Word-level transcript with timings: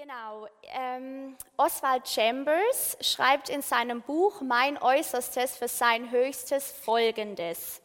Genau. 0.00 0.46
Ähm, 0.72 1.36
Oswald 1.58 2.08
Chambers 2.08 2.96
schreibt 3.02 3.50
in 3.50 3.60
seinem 3.60 4.00
Buch 4.00 4.40
Mein 4.40 4.80
Äußerstes 4.80 5.58
für 5.58 5.68
sein 5.68 6.10
Höchstes 6.10 6.72
Folgendes. 6.72 7.82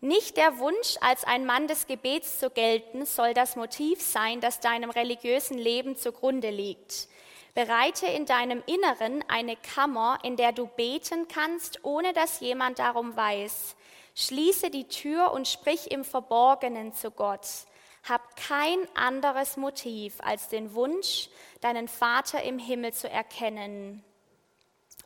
Nicht 0.00 0.36
der 0.36 0.58
Wunsch, 0.58 0.96
als 1.00 1.22
ein 1.22 1.46
Mann 1.46 1.68
des 1.68 1.86
Gebets 1.86 2.40
zu 2.40 2.50
gelten, 2.50 3.06
soll 3.06 3.34
das 3.34 3.54
Motiv 3.54 4.02
sein, 4.02 4.40
das 4.40 4.58
deinem 4.58 4.90
religiösen 4.90 5.58
Leben 5.58 5.94
zugrunde 5.94 6.50
liegt. 6.50 7.06
Bereite 7.54 8.06
in 8.06 8.26
deinem 8.26 8.64
Inneren 8.66 9.22
eine 9.28 9.54
Kammer, 9.54 10.18
in 10.24 10.34
der 10.34 10.50
du 10.50 10.66
beten 10.66 11.28
kannst, 11.28 11.84
ohne 11.84 12.12
dass 12.14 12.40
jemand 12.40 12.80
darum 12.80 13.14
weiß. 13.14 13.76
Schließe 14.16 14.70
die 14.70 14.88
Tür 14.88 15.30
und 15.30 15.46
sprich 15.46 15.92
im 15.92 16.02
Verborgenen 16.02 16.94
zu 16.94 17.12
Gott. 17.12 17.46
Hab 18.06 18.36
kein 18.36 18.78
anderes 18.94 19.56
Motiv 19.56 20.14
als 20.20 20.48
den 20.48 20.74
Wunsch, 20.74 21.28
deinen 21.60 21.88
Vater 21.88 22.42
im 22.42 22.58
Himmel 22.58 22.92
zu 22.92 23.08
erkennen. 23.08 24.04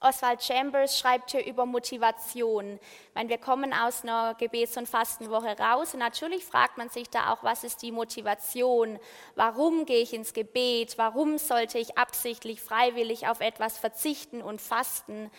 Oswald 0.02 0.42
Chambers 0.42 0.98
schreibt 0.98 1.30
hier 1.30 1.47
über 1.47 1.64
Motivation. 1.64 2.74
Ich 2.74 3.14
meine, 3.14 3.28
wir 3.28 3.38
kommen 3.38 3.73
aus 3.73 4.02
einer 4.02 4.34
Gebets- 4.34 4.77
und 4.77 4.88
Fastenwoche 4.88 5.56
raus 5.56 5.95
und 5.95 6.00
natürlich 6.00 6.45
fragt 6.45 6.77
man 6.77 6.88
sich 6.88 7.09
da 7.09 7.33
auch, 7.33 7.45
was 7.45 7.62
ist 7.62 7.83
die 7.83 7.92
Motivation? 7.92 8.98
Warum 9.36 9.86
gehe 9.86 10.02
ich 10.02 10.12
ins 10.12 10.33
Gebet? 10.33 10.98
Warum 10.98 11.38
sollte 11.38 11.78
ich 11.78 11.97
absichtlich, 11.98 12.61
freiwillig 12.61 13.28
auf 13.28 13.41
etwas 13.41 13.78
verzichten 13.78 14.42
und 14.42 14.61
fasten? 14.61 15.30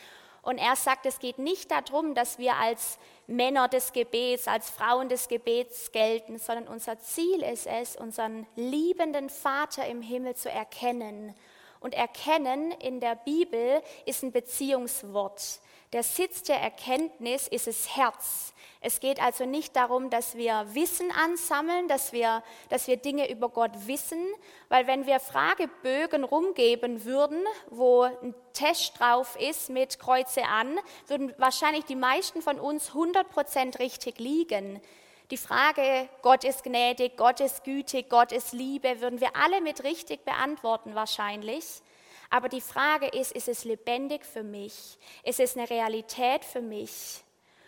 Und 0.42 0.58
er 0.58 0.78
sagt, 0.78 1.06
es 1.06 1.20
geht 1.20 1.40
nicht 1.40 1.70
darum, 1.70 2.16
dass 2.16 2.38
wir 2.38 2.56
als 2.56 3.00
Männer 3.28 3.68
des 3.68 3.94
Gebets, 3.94 4.48
als 4.48 4.70
Frauen 4.70 5.10
des 5.10 5.28
Gebets 5.28 5.92
gelten, 5.92 6.38
sondern 6.40 6.68
unser 6.68 7.00
Ziel 7.00 7.42
ist 7.42 7.68
es, 7.68 7.96
unseren 7.96 8.46
liebenden 8.56 9.30
Vater 9.30 9.86
im 9.88 10.02
Himmel 10.02 10.36
zu 10.36 10.50
erkennen 10.50 11.34
und 11.84 11.94
erkennen 11.94 12.72
in 12.72 13.02
der 13.02 13.16
Bibel 13.16 13.82
ist 14.06 14.24
ein 14.24 14.32
Beziehungswort. 14.32 15.60
Der 15.92 16.02
Sitz 16.02 16.42
der 16.44 16.56
Erkenntnis 16.62 17.48
ist 17.50 17.68
das 17.68 17.96
Herz. 17.96 18.54
Es 18.80 19.02
geht 19.02 19.22
also 19.22 19.46
nicht 19.46 19.76
darum, 19.76 20.10
dass 20.10 20.36
wir 20.36 20.66
Wissen 20.74 21.12
ansammeln, 21.12 21.90
dass 21.90 22.14
wir, 22.14 22.42
dass 22.70 22.88
wir 22.88 22.96
Dinge 22.98 23.30
über 23.30 23.50
Gott 23.50 23.72
wissen, 23.86 24.26
weil 24.70 24.88
wenn 24.88 25.06
wir 25.06 25.20
Fragebögen 25.20 26.24
rumgeben 26.24 27.04
würden, 27.04 27.44
wo 27.70 28.04
ein 28.04 28.34
Test 28.54 29.00
drauf 29.00 29.36
ist 29.36 29.70
mit 29.70 30.00
Kreuze 30.00 30.44
an, 30.44 30.80
würden 31.08 31.34
wahrscheinlich 31.38 31.86
die 31.86 31.96
meisten 31.96 32.42
von 32.42 32.60
uns 32.60 32.92
100% 32.92 33.80
richtig 33.80 34.20
liegen. 34.20 34.80
Die 35.32 35.38
Frage, 35.38 36.08
Gott 36.22 36.44
ist 36.44 36.64
gnädig, 36.64 37.18
Gott 37.18 37.40
ist 37.40 37.64
gütig, 37.64 38.10
Gott 38.10 38.32
ist 38.32 38.54
Liebe, 38.54 39.02
würden 39.02 39.20
wir 39.20 39.36
alle 39.36 39.62
mit 39.62 39.84
richtig 39.84 40.24
beantworten 40.26 40.96
wahrscheinlich. 40.96 41.66
Aber 42.30 42.50
die 42.50 42.62
Frage 42.62 43.08
ist, 43.08 43.32
ist 43.32 43.48
es 43.48 43.64
lebendig 43.64 44.26
für 44.26 44.44
mich? 44.44 44.98
Ist 45.24 45.40
es 45.40 45.58
eine 45.58 45.70
Realität 45.70 46.46
für 46.46 46.62
mich? 46.62 47.24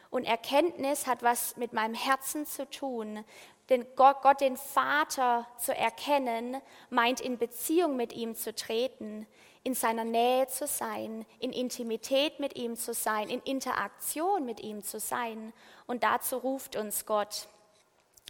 Und 0.09 0.25
Erkenntnis 0.25 1.08
hat 1.08 1.23
was 1.23 1.58
mit 1.58 1.73
meinem 1.73 1.94
Herzen 1.94 2.45
zu 2.45 2.69
tun. 2.69 3.23
Denn 3.69 3.86
Gott, 3.95 4.22
Gott, 4.22 4.41
den 4.41 4.58
Vater 4.58 5.47
zu 5.58 5.75
erkennen, 5.75 6.61
meint 6.89 7.19
in 7.19 7.38
Beziehung 7.38 7.95
mit 7.95 8.13
ihm 8.13 8.36
zu 8.36 8.53
treten, 8.53 9.28
in 9.66 9.73
seiner 9.73 10.03
Nähe 10.03 10.47
zu 10.47 10.67
sein, 10.67 11.25
in 11.39 11.52
Intimität 11.52 12.39
mit 12.39 12.55
ihm 12.55 12.77
zu 12.77 12.94
sein, 12.94 13.30
in 13.30 13.41
Interaktion 13.41 14.45
mit 14.45 14.59
ihm 14.59 14.83
zu 14.83 14.99
sein. 14.99 15.53
Und 15.88 16.03
dazu 16.03 16.38
ruft 16.38 16.75
uns 16.75 17.07
Gott. 17.07 17.47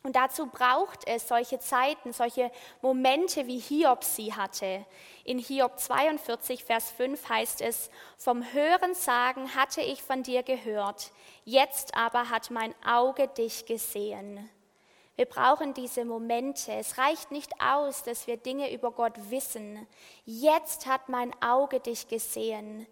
Und 0.03 0.15
dazu 0.15 0.45
braucht 0.47 1.05
es 1.07 1.27
solche 1.27 1.59
Zeiten, 1.59 2.13
solche 2.13 2.51
Momente, 2.81 3.47
wie 3.47 3.59
Hiob 3.59 4.05
sie 4.05 4.33
hatte. 4.33 4.85
In 5.25 5.37
Hiob 5.37 5.77
42, 5.77 6.63
Vers 6.63 6.91
5 6.91 7.27
heißt 7.27 7.61
es, 7.61 7.89
vom 8.17 8.53
Hören 8.53 8.93
sagen 8.93 9.55
hatte 9.55 9.81
ich 9.81 10.01
von 10.01 10.23
dir 10.23 10.41
gehört, 10.41 11.11
jetzt 11.43 11.97
aber 11.97 12.29
hat 12.29 12.49
mein 12.49 12.73
Auge 12.85 13.27
dich 13.27 13.65
gesehen. 13.65 14.49
Wir 15.15 15.25
brauchen 15.25 15.73
diese 15.73 16.05
Momente. 16.05 16.73
Es 16.73 16.97
reicht 16.97 17.31
nicht 17.31 17.51
aus, 17.61 18.03
dass 18.03 18.27
wir 18.27 18.37
Dinge 18.37 18.73
über 18.73 18.91
Gott 18.91 19.13
wissen. 19.29 19.87
Jetzt 20.25 20.87
hat 20.87 21.09
mein 21.09 21.31
Auge 21.41 21.79
dich 21.79 22.07
gesehen 22.07 22.85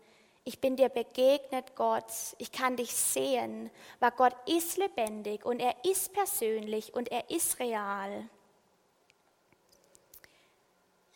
ich 0.45 0.59
bin 0.59 0.75
dir 0.75 0.89
begegnet, 0.89 1.75
Gott, 1.75 2.11
ich 2.37 2.51
kann 2.51 2.75
dich 2.75 2.93
sehen, 2.93 3.69
weil 3.99 4.11
Gott 4.11 4.35
ist 4.45 4.77
lebendig 4.77 5.45
und 5.45 5.59
er 5.59 5.73
ist 5.85 6.11
persönlich 6.13 6.93
und 6.93 7.09
er 7.11 7.29
ist 7.29 7.59
real. 7.59 8.27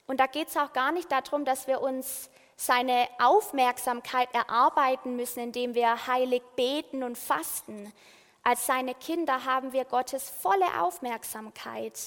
Und 0.06 0.22
da 0.22 0.28
geht 0.28 0.48
es 0.48 0.56
auch 0.56 0.72
gar 0.72 0.94
nicht 0.94 1.12
darum, 1.12 1.44
dass 1.44 1.68
wir 1.68 1.82
uns 1.82 2.30
seine 2.56 3.10
Aufmerksamkeit 3.20 4.34
erarbeiten 4.34 5.18
müssen, 5.18 5.42
indem 5.42 5.76
wir 5.76 6.08
heilig 6.08 6.42
beten 6.56 7.04
und 7.04 7.18
fasten. 7.18 7.92
Als 8.48 8.66
seine 8.66 8.96
Kinder 8.96 9.44
haben 9.44 9.74
wir 9.74 9.84
Gottes 9.84 10.30
volle 10.30 10.80
Aufmerksamkeit. 10.80 12.00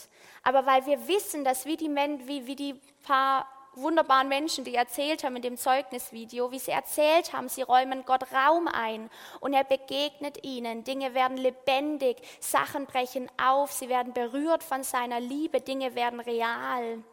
Aber 0.43 0.65
weil 0.65 0.87
wir 0.87 1.07
wissen, 1.07 1.45
dass 1.45 1.67
wie 1.67 1.77
die, 1.77 1.91
wie, 1.91 2.47
wie 2.47 2.57
die 2.57 2.81
paar 3.05 3.47
wunderbaren 3.75 4.27
Menschen, 4.27 4.65
die 4.65 4.75
erzählt 4.75 5.23
haben 5.23 5.37
in 5.37 5.43
dem 5.43 5.59
Zeugnisvideo, 5.59 6.51
wie 6.51 6.59
sie 6.59 6.71
erzählt 6.71 7.35
haben, 7.35 7.51
sie 7.51 7.61
räumen 7.61 8.07
Gott 8.07 8.33
Raum 8.33 8.69
ein 8.69 9.11
und 9.41 9.53
er 9.53 9.65
begegnet 9.65 10.43
ihnen. 10.43 10.83
Dinge 10.83 11.13
werden 11.13 11.37
lebendig, 11.37 12.17
Sachen 12.41 12.87
brechen 12.87 13.31
auf, 13.37 13.71
sie 13.71 13.91
werden 13.91 14.15
berührt 14.15 14.65
von 14.65 14.83
seiner 14.83 15.21
Liebe, 15.21 15.61
Dinge 15.61 15.95
werden 15.95 16.21
real. 16.21 17.05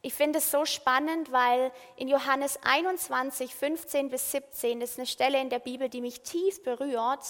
Ich 0.00 0.14
finde 0.14 0.38
es 0.38 0.50
so 0.50 0.64
spannend, 0.64 1.30
weil 1.30 1.70
in 1.96 2.08
Johannes 2.08 2.58
21, 2.62 3.54
15 3.54 4.08
bis 4.08 4.32
17, 4.32 4.80
das 4.80 4.92
ist 4.92 4.98
eine 4.98 5.06
Stelle 5.06 5.42
in 5.42 5.50
der 5.50 5.58
Bibel, 5.58 5.90
die 5.90 6.00
mich 6.00 6.22
tief 6.22 6.62
berührt, 6.62 7.20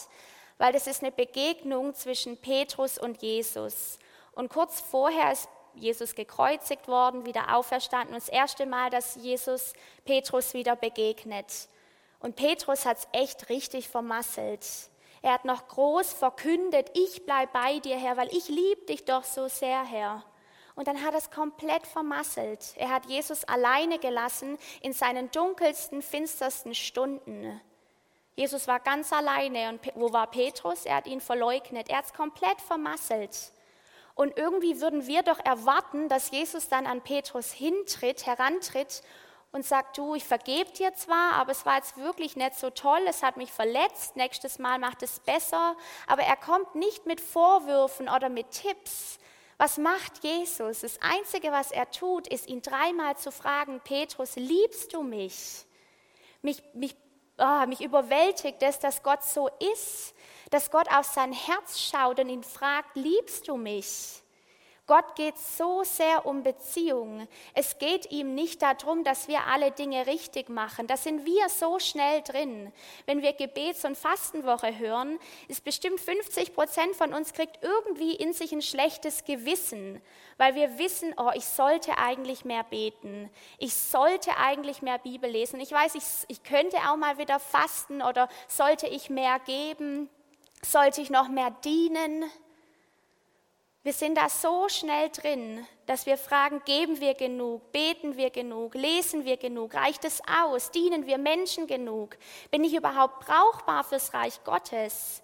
weil 0.58 0.72
das 0.72 0.86
ist 0.86 1.02
eine 1.02 1.12
Begegnung 1.12 1.94
zwischen 1.94 2.36
Petrus 2.36 2.98
und 2.98 3.22
Jesus. 3.22 3.98
Und 4.32 4.48
kurz 4.50 4.80
vorher 4.80 5.32
ist 5.32 5.48
Jesus 5.74 6.14
gekreuzigt 6.14 6.88
worden, 6.88 7.26
wieder 7.26 7.56
auferstanden. 7.56 8.14
Und 8.14 8.22
das 8.22 8.28
erste 8.28 8.66
Mal, 8.66 8.90
dass 8.90 9.16
Jesus 9.16 9.72
Petrus 10.04 10.54
wieder 10.54 10.76
begegnet. 10.76 11.68
Und 12.20 12.36
Petrus 12.36 12.86
hat 12.86 12.98
es 12.98 13.08
echt 13.12 13.48
richtig 13.48 13.88
vermasselt. 13.88 14.66
Er 15.22 15.32
hat 15.32 15.44
noch 15.44 15.68
groß 15.68 16.12
verkündet, 16.12 16.90
ich 16.94 17.24
bleib 17.24 17.52
bei 17.52 17.78
dir, 17.78 17.96
Herr, 17.96 18.16
weil 18.16 18.28
ich 18.34 18.48
liebe 18.48 18.82
dich 18.86 19.04
doch 19.04 19.24
so 19.24 19.48
sehr, 19.48 19.84
Herr. 19.84 20.24
Und 20.74 20.88
dann 20.88 21.02
hat 21.02 21.12
er 21.12 21.18
es 21.18 21.30
komplett 21.30 21.86
vermasselt. 21.86 22.74
Er 22.76 22.90
hat 22.90 23.06
Jesus 23.06 23.44
alleine 23.44 23.98
gelassen 23.98 24.58
in 24.80 24.92
seinen 24.92 25.30
dunkelsten, 25.30 26.02
finstersten 26.02 26.74
Stunden. 26.74 27.60
Jesus 28.34 28.66
war 28.66 28.80
ganz 28.80 29.12
alleine 29.12 29.68
und 29.68 29.80
wo 29.94 30.12
war 30.12 30.26
Petrus? 30.26 30.86
Er 30.86 30.96
hat 30.96 31.06
ihn 31.06 31.20
verleugnet. 31.20 31.88
Er 31.88 31.98
hat 31.98 32.06
es 32.06 32.12
komplett 32.14 32.60
vermasselt. 32.60 33.52
Und 34.14 34.36
irgendwie 34.36 34.80
würden 34.80 35.06
wir 35.06 35.22
doch 35.22 35.38
erwarten, 35.44 36.08
dass 36.08 36.30
Jesus 36.30 36.68
dann 36.68 36.86
an 36.86 37.02
Petrus 37.02 37.52
hintritt, 37.52 38.26
herantritt 38.26 39.02
und 39.52 39.64
sagt, 39.66 39.98
du, 39.98 40.14
ich 40.14 40.24
vergebe 40.24 40.70
dir 40.72 40.94
zwar, 40.94 41.34
aber 41.34 41.52
es 41.52 41.64
war 41.66 41.76
jetzt 41.76 41.96
wirklich 41.98 42.36
nicht 42.36 42.54
so 42.54 42.70
toll, 42.70 43.00
es 43.06 43.22
hat 43.22 43.36
mich 43.36 43.52
verletzt, 43.52 44.16
nächstes 44.16 44.58
Mal 44.58 44.78
macht 44.78 45.02
es 45.02 45.20
besser, 45.20 45.76
aber 46.06 46.22
er 46.22 46.36
kommt 46.36 46.74
nicht 46.74 47.06
mit 47.06 47.20
Vorwürfen 47.20 48.08
oder 48.08 48.28
mit 48.30 48.50
Tipps. 48.50 49.18
Was 49.58 49.78
macht 49.78 50.24
Jesus? 50.24 50.80
Das 50.80 50.98
Einzige, 51.02 51.52
was 51.52 51.70
er 51.70 51.90
tut, 51.90 52.26
ist 52.26 52.48
ihn 52.48 52.62
dreimal 52.62 53.16
zu 53.16 53.30
fragen, 53.30 53.80
Petrus, 53.84 54.36
liebst 54.36 54.92
du 54.94 55.02
mich? 55.02 55.66
Mich, 56.40 56.62
mich, 56.74 56.96
oh, 57.38 57.66
mich 57.66 57.80
überwältigt 57.80 58.62
es, 58.62 58.78
dass 58.78 59.02
Gott 59.02 59.22
so 59.22 59.48
ist 59.74 60.14
dass 60.52 60.70
Gott 60.70 60.86
auf 60.92 61.06
sein 61.06 61.32
Herz 61.32 61.80
schaut 61.80 62.20
und 62.20 62.28
ihn 62.28 62.42
fragt, 62.42 62.94
liebst 62.94 63.48
du 63.48 63.56
mich? 63.56 64.22
Gott 64.88 65.14
geht 65.14 65.38
so 65.38 65.84
sehr 65.84 66.26
um 66.26 66.42
Beziehung. 66.42 67.28
Es 67.54 67.78
geht 67.78 68.10
ihm 68.10 68.34
nicht 68.34 68.62
darum, 68.62 69.04
dass 69.04 69.28
wir 69.28 69.46
alle 69.46 69.70
Dinge 69.70 70.08
richtig 70.08 70.48
machen. 70.48 70.88
Da 70.88 70.96
sind 70.96 71.24
wir 71.24 71.48
so 71.48 71.78
schnell 71.78 72.20
drin. 72.22 72.72
Wenn 73.06 73.22
wir 73.22 73.32
Gebets- 73.32 73.84
und 73.84 73.96
Fastenwoche 73.96 74.76
hören, 74.76 75.20
ist 75.46 75.62
bestimmt 75.62 76.00
50 76.00 76.52
Prozent 76.52 76.96
von 76.96 77.14
uns 77.14 77.32
kriegt 77.32 77.62
irgendwie 77.62 78.16
in 78.16 78.32
sich 78.32 78.50
ein 78.50 78.60
schlechtes 78.60 79.24
Gewissen, 79.24 80.02
weil 80.36 80.56
wir 80.56 80.78
wissen, 80.78 81.14
oh, 81.16 81.30
ich 81.32 81.44
sollte 81.44 81.96
eigentlich 81.98 82.44
mehr 82.44 82.64
beten. 82.64 83.30
Ich 83.58 83.74
sollte 83.74 84.36
eigentlich 84.36 84.82
mehr 84.82 84.98
Bibel 84.98 85.30
lesen. 85.30 85.60
Ich 85.60 85.70
weiß, 85.70 85.94
ich, 85.94 86.04
ich 86.26 86.42
könnte 86.42 86.76
auch 86.88 86.96
mal 86.96 87.18
wieder 87.18 87.38
fasten 87.38 88.02
oder 88.02 88.28
sollte 88.48 88.88
ich 88.88 89.10
mehr 89.10 89.38
geben. 89.46 90.10
Sollte 90.64 91.00
ich 91.00 91.10
noch 91.10 91.28
mehr 91.28 91.50
dienen? 91.64 92.24
Wir 93.82 93.92
sind 93.92 94.16
da 94.16 94.28
so 94.28 94.68
schnell 94.68 95.08
drin, 95.10 95.66
dass 95.86 96.06
wir 96.06 96.16
fragen, 96.16 96.62
geben 96.64 97.00
wir 97.00 97.14
genug, 97.14 97.72
beten 97.72 98.16
wir 98.16 98.30
genug, 98.30 98.74
lesen 98.74 99.24
wir 99.24 99.36
genug, 99.36 99.74
reicht 99.74 100.04
es 100.04 100.20
aus, 100.28 100.70
dienen 100.70 101.06
wir 101.06 101.18
Menschen 101.18 101.66
genug, 101.66 102.16
bin 102.50 102.62
ich 102.62 102.74
überhaupt 102.74 103.26
brauchbar 103.26 103.82
fürs 103.82 104.14
Reich 104.14 104.42
Gottes? 104.44 105.22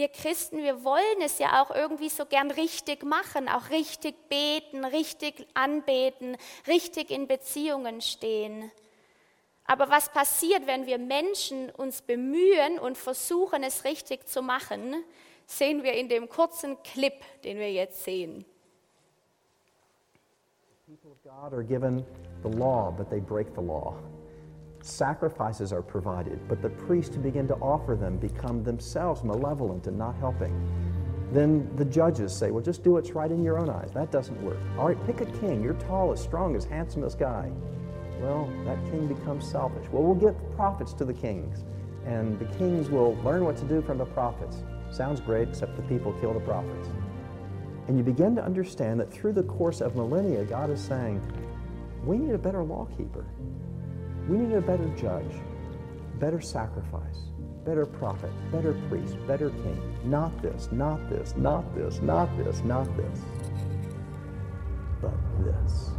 wir 0.00 0.08
Christen, 0.08 0.62
wir 0.62 0.82
wollen 0.82 1.20
es 1.22 1.38
ja 1.38 1.62
auch 1.62 1.70
irgendwie 1.70 2.08
so 2.08 2.24
gern 2.24 2.50
richtig 2.50 3.02
machen, 3.02 3.50
auch 3.50 3.68
richtig 3.68 4.14
beten, 4.30 4.82
richtig 4.86 5.46
anbeten, 5.52 6.38
richtig 6.66 7.10
in 7.10 7.26
Beziehungen 7.26 8.00
stehen. 8.00 8.72
Aber 9.66 9.90
was 9.90 10.08
passiert, 10.08 10.66
wenn 10.66 10.86
wir 10.86 10.96
Menschen 10.96 11.68
uns 11.70 12.00
bemühen 12.00 12.78
und 12.78 12.96
versuchen, 12.96 13.62
es 13.62 13.84
richtig 13.84 14.26
zu 14.26 14.40
machen, 14.40 15.04
sehen 15.50 15.82
wir 15.82 15.94
in 15.94 16.08
dem 16.08 16.28
kurzen 16.28 16.76
Clip, 16.84 17.24
den 17.44 17.58
wir 17.58 17.72
jetzt 17.72 18.04
sehen. 18.04 18.44
People 20.86 21.10
of 21.12 21.22
God 21.24 21.52
are 21.52 21.62
given 21.62 22.04
the 22.42 22.48
law, 22.48 22.92
but 22.96 23.10
they 23.10 23.20
break 23.20 23.54
the 23.54 23.60
law. 23.60 23.94
Sacrifices 24.82 25.72
are 25.72 25.82
provided, 25.82 26.38
but 26.48 26.62
the 26.62 26.70
priests 26.70 27.14
who 27.14 27.20
begin 27.20 27.46
to 27.48 27.54
offer 27.56 27.96
them 27.96 28.16
become 28.16 28.62
themselves 28.64 29.22
malevolent 29.22 29.86
and 29.86 29.98
not 29.98 30.14
helping. 30.16 30.52
Then 31.32 31.68
the 31.76 31.84
judges 31.84 32.34
say, 32.34 32.50
well, 32.50 32.64
just 32.64 32.82
do 32.82 32.92
what's 32.92 33.12
right 33.12 33.30
in 33.30 33.44
your 33.44 33.58
own 33.58 33.68
eyes. 33.68 33.90
That 33.92 34.10
doesn't 34.10 34.40
work. 34.42 34.58
All 34.78 34.88
right, 34.88 35.06
pick 35.06 35.20
a 35.20 35.26
king. 35.26 35.62
You're 35.62 35.74
tall, 35.74 36.12
as 36.12 36.20
strong, 36.20 36.56
as 36.56 36.64
handsome 36.64 37.04
as 37.04 37.14
guy. 37.14 37.50
Well, 38.20 38.50
that 38.64 38.82
king 38.90 39.06
becomes 39.06 39.48
selfish. 39.48 39.86
Well, 39.92 40.02
we'll 40.02 40.14
give 40.14 40.34
prophets 40.56 40.92
to 40.94 41.04
the 41.04 41.14
kings, 41.14 41.64
and 42.04 42.38
the 42.38 42.46
kings 42.56 42.88
will 42.90 43.16
learn 43.22 43.44
what 43.44 43.56
to 43.58 43.64
do 43.64 43.80
from 43.82 43.98
the 43.98 44.06
prophets. 44.06 44.64
Sounds 44.90 45.20
great, 45.20 45.48
except 45.48 45.76
the 45.76 45.82
people 45.82 46.12
kill 46.20 46.34
the 46.34 46.40
prophets. 46.40 46.88
And 47.88 47.96
you 47.96 48.04
begin 48.04 48.36
to 48.36 48.44
understand 48.44 49.00
that 49.00 49.12
through 49.12 49.32
the 49.32 49.42
course 49.44 49.80
of 49.80 49.96
millennia, 49.96 50.44
God 50.44 50.70
is 50.70 50.80
saying, 50.80 51.20
we 52.04 52.18
need 52.18 52.34
a 52.34 52.38
better 52.38 52.62
lawkeeper. 52.62 53.24
We 54.28 54.38
need 54.38 54.54
a 54.54 54.60
better 54.60 54.88
judge, 54.96 55.32
better 56.18 56.40
sacrifice, 56.40 57.18
better 57.64 57.86
prophet, 57.86 58.30
better 58.52 58.74
priest, 58.88 59.16
better 59.26 59.50
king. 59.50 59.80
Not 60.04 60.40
this, 60.42 60.68
not 60.72 61.08
this, 61.10 61.34
not 61.36 61.74
this, 61.74 62.00
not 62.00 62.28
this, 62.36 62.62
not 62.64 62.86
this, 62.96 63.20
but 65.00 65.14
this. 65.44 65.90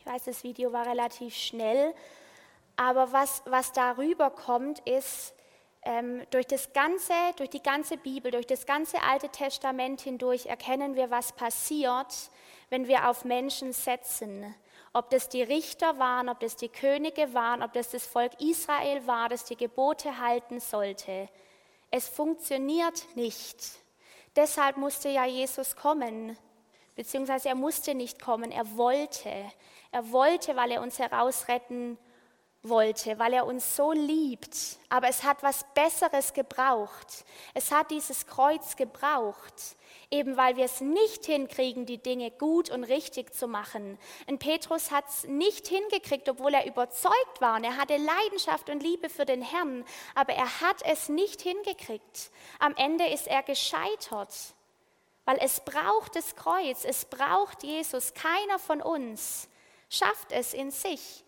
Ich 0.00 0.06
weiß, 0.06 0.24
das 0.24 0.42
Video 0.42 0.72
war 0.72 0.86
relativ 0.86 1.34
schnell, 1.34 1.94
aber 2.76 3.12
was, 3.12 3.42
was 3.46 3.72
darüber 3.72 4.30
kommt, 4.30 4.80
ist, 4.80 5.34
ähm, 5.82 6.22
durch, 6.30 6.46
das 6.46 6.72
ganze, 6.72 7.12
durch 7.36 7.50
die 7.50 7.62
ganze 7.62 7.96
Bibel, 7.96 8.30
durch 8.30 8.46
das 8.46 8.66
ganze 8.66 9.00
Alte 9.02 9.28
Testament 9.28 10.02
hindurch 10.02 10.46
erkennen 10.46 10.94
wir, 10.94 11.10
was 11.10 11.32
passiert, 11.32 12.14
wenn 12.68 12.86
wir 12.86 13.08
auf 13.08 13.24
Menschen 13.24 13.72
setzen. 13.72 14.54
Ob 14.92 15.08
das 15.10 15.28
die 15.28 15.42
Richter 15.42 15.98
waren, 15.98 16.28
ob 16.28 16.40
das 16.40 16.56
die 16.56 16.68
Könige 16.68 17.32
waren, 17.32 17.62
ob 17.62 17.72
das 17.72 17.90
das 17.90 18.06
Volk 18.06 18.32
Israel 18.40 19.06
war, 19.06 19.28
das 19.28 19.44
die 19.44 19.56
Gebote 19.56 20.18
halten 20.18 20.60
sollte. 20.60 21.28
Es 21.90 22.08
funktioniert 22.08 23.06
nicht. 23.14 23.56
Deshalb 24.36 24.76
musste 24.76 25.08
ja 25.08 25.24
Jesus 25.24 25.76
kommen, 25.76 26.36
beziehungsweise 26.94 27.48
er 27.48 27.54
musste 27.54 27.94
nicht 27.94 28.20
kommen, 28.20 28.52
er 28.52 28.76
wollte. 28.76 29.30
Er 29.92 30.12
wollte, 30.12 30.54
weil 30.56 30.72
er 30.72 30.82
uns 30.82 30.98
herausretten 30.98 31.96
wollte, 31.96 32.09
weil 32.62 33.32
er 33.32 33.46
uns 33.46 33.76
so 33.76 33.92
liebt. 33.92 34.78
Aber 34.88 35.08
es 35.08 35.22
hat 35.22 35.42
was 35.42 35.64
Besseres 35.74 36.32
gebraucht. 36.32 37.24
Es 37.54 37.70
hat 37.70 37.90
dieses 37.90 38.26
Kreuz 38.26 38.76
gebraucht 38.76 39.76
eben 40.10 40.36
weil 40.36 40.56
wir 40.56 40.64
es 40.64 40.80
nicht 40.80 41.26
hinkriegen, 41.26 41.86
die 41.86 41.98
Dinge 41.98 42.30
gut 42.30 42.70
und 42.70 42.84
richtig 42.84 43.32
zu 43.32 43.46
machen. 43.46 43.98
Und 44.26 44.38
Petrus 44.38 44.90
hat 44.90 45.08
es 45.08 45.24
nicht 45.24 45.68
hingekriegt, 45.68 46.28
obwohl 46.28 46.54
er 46.54 46.66
überzeugt 46.66 47.40
war 47.40 47.56
und 47.56 47.64
er 47.64 47.76
hatte 47.76 47.96
Leidenschaft 47.96 48.68
und 48.70 48.82
Liebe 48.82 49.08
für 49.08 49.24
den 49.24 49.42
Herrn, 49.42 49.84
aber 50.14 50.34
er 50.34 50.60
hat 50.60 50.82
es 50.84 51.08
nicht 51.08 51.40
hingekriegt. 51.42 52.30
Am 52.58 52.74
Ende 52.76 53.06
ist 53.06 53.28
er 53.28 53.42
gescheitert, 53.42 54.34
weil 55.24 55.38
es 55.40 55.60
braucht 55.60 56.16
das 56.16 56.34
Kreuz, 56.34 56.84
es 56.84 57.04
braucht 57.04 57.62
Jesus. 57.62 58.12
Keiner 58.14 58.58
von 58.58 58.82
uns 58.82 59.48
schafft 59.88 60.32
es 60.32 60.54
in 60.54 60.70
sich. 60.72 61.24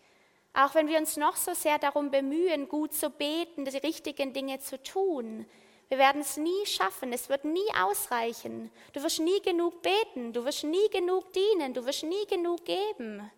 Auch 0.53 0.75
wenn 0.75 0.87
wir 0.87 0.99
uns 0.99 1.17
noch 1.17 1.35
so 1.35 1.53
sehr 1.53 1.79
darum 1.79 2.11
bemühen, 2.11 2.67
gut 2.67 2.93
zu 2.93 3.09
beten, 3.09 3.65
die 3.65 3.77
richtigen 3.77 4.33
Dinge 4.33 4.59
zu 4.59 4.81
tun, 4.81 5.47
wir 5.89 5.97
werden 5.97 6.21
es 6.21 6.37
nie 6.37 6.65
schaffen, 6.65 7.13
es 7.13 7.29
wird 7.29 7.45
nie 7.45 7.69
ausreichen. 7.79 8.71
Du 8.93 9.03
wirst 9.03 9.19
nie 9.19 9.39
genug 9.41 9.81
beten, 9.81 10.33
du 10.33 10.43
wirst 10.43 10.63
nie 10.63 10.89
genug 10.89 11.31
dienen, 11.33 11.73
du 11.73 11.85
wirst 11.85 12.03
nie 12.03 12.25
genug 12.27 12.65
geben. 12.65 13.29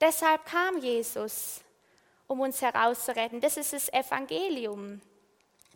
Deshalb 0.00 0.44
kam 0.46 0.78
Jesus, 0.78 1.62
um 2.26 2.40
uns 2.40 2.60
herauszuretten. 2.62 3.40
Das 3.40 3.56
ist 3.56 3.72
das 3.72 3.92
Evangelium, 3.92 5.00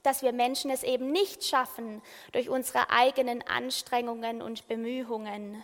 dass 0.03 0.23
wir 0.23 0.33
Menschen 0.33 0.73
es 0.73 0.83
eben 0.83 1.13
nicht 1.13 1.45
schaffen 1.45 2.03
durch 2.33 2.49
unsere 2.49 2.91
eigenen 2.91 3.43
Anstrengungen 3.43 4.43
und 4.43 4.67
Bemühungen. 4.67 5.63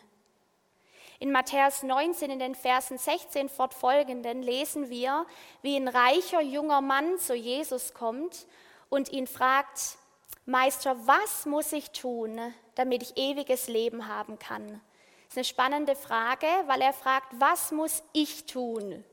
In 1.22 1.30
Matthäus 1.30 1.84
19 1.84 2.32
in 2.32 2.40
den 2.40 2.56
Versen 2.56 2.98
16 2.98 3.48
fortfolgenden 3.48 4.42
lesen 4.42 4.90
wir, 4.90 5.24
wie 5.62 5.76
ein 5.76 5.86
reicher 5.86 6.40
junger 6.40 6.80
Mann 6.80 7.16
zu 7.16 7.36
Jesus 7.36 7.94
kommt 7.94 8.44
und 8.88 9.08
ihn 9.12 9.28
fragt, 9.28 9.98
Meister, 10.46 10.96
was 11.06 11.46
muss 11.46 11.72
ich 11.72 11.92
tun, 11.92 12.40
damit 12.74 13.04
ich 13.04 13.16
ewiges 13.16 13.68
Leben 13.68 14.08
haben 14.08 14.40
kann? 14.40 14.66
Das 14.66 15.28
ist 15.28 15.36
eine 15.36 15.44
spannende 15.44 15.94
Frage, 15.94 16.48
weil 16.66 16.80
er 16.80 16.92
fragt, 16.92 17.28
was 17.38 17.70
muss 17.70 18.02
ich 18.12 18.46
tun? 18.46 19.04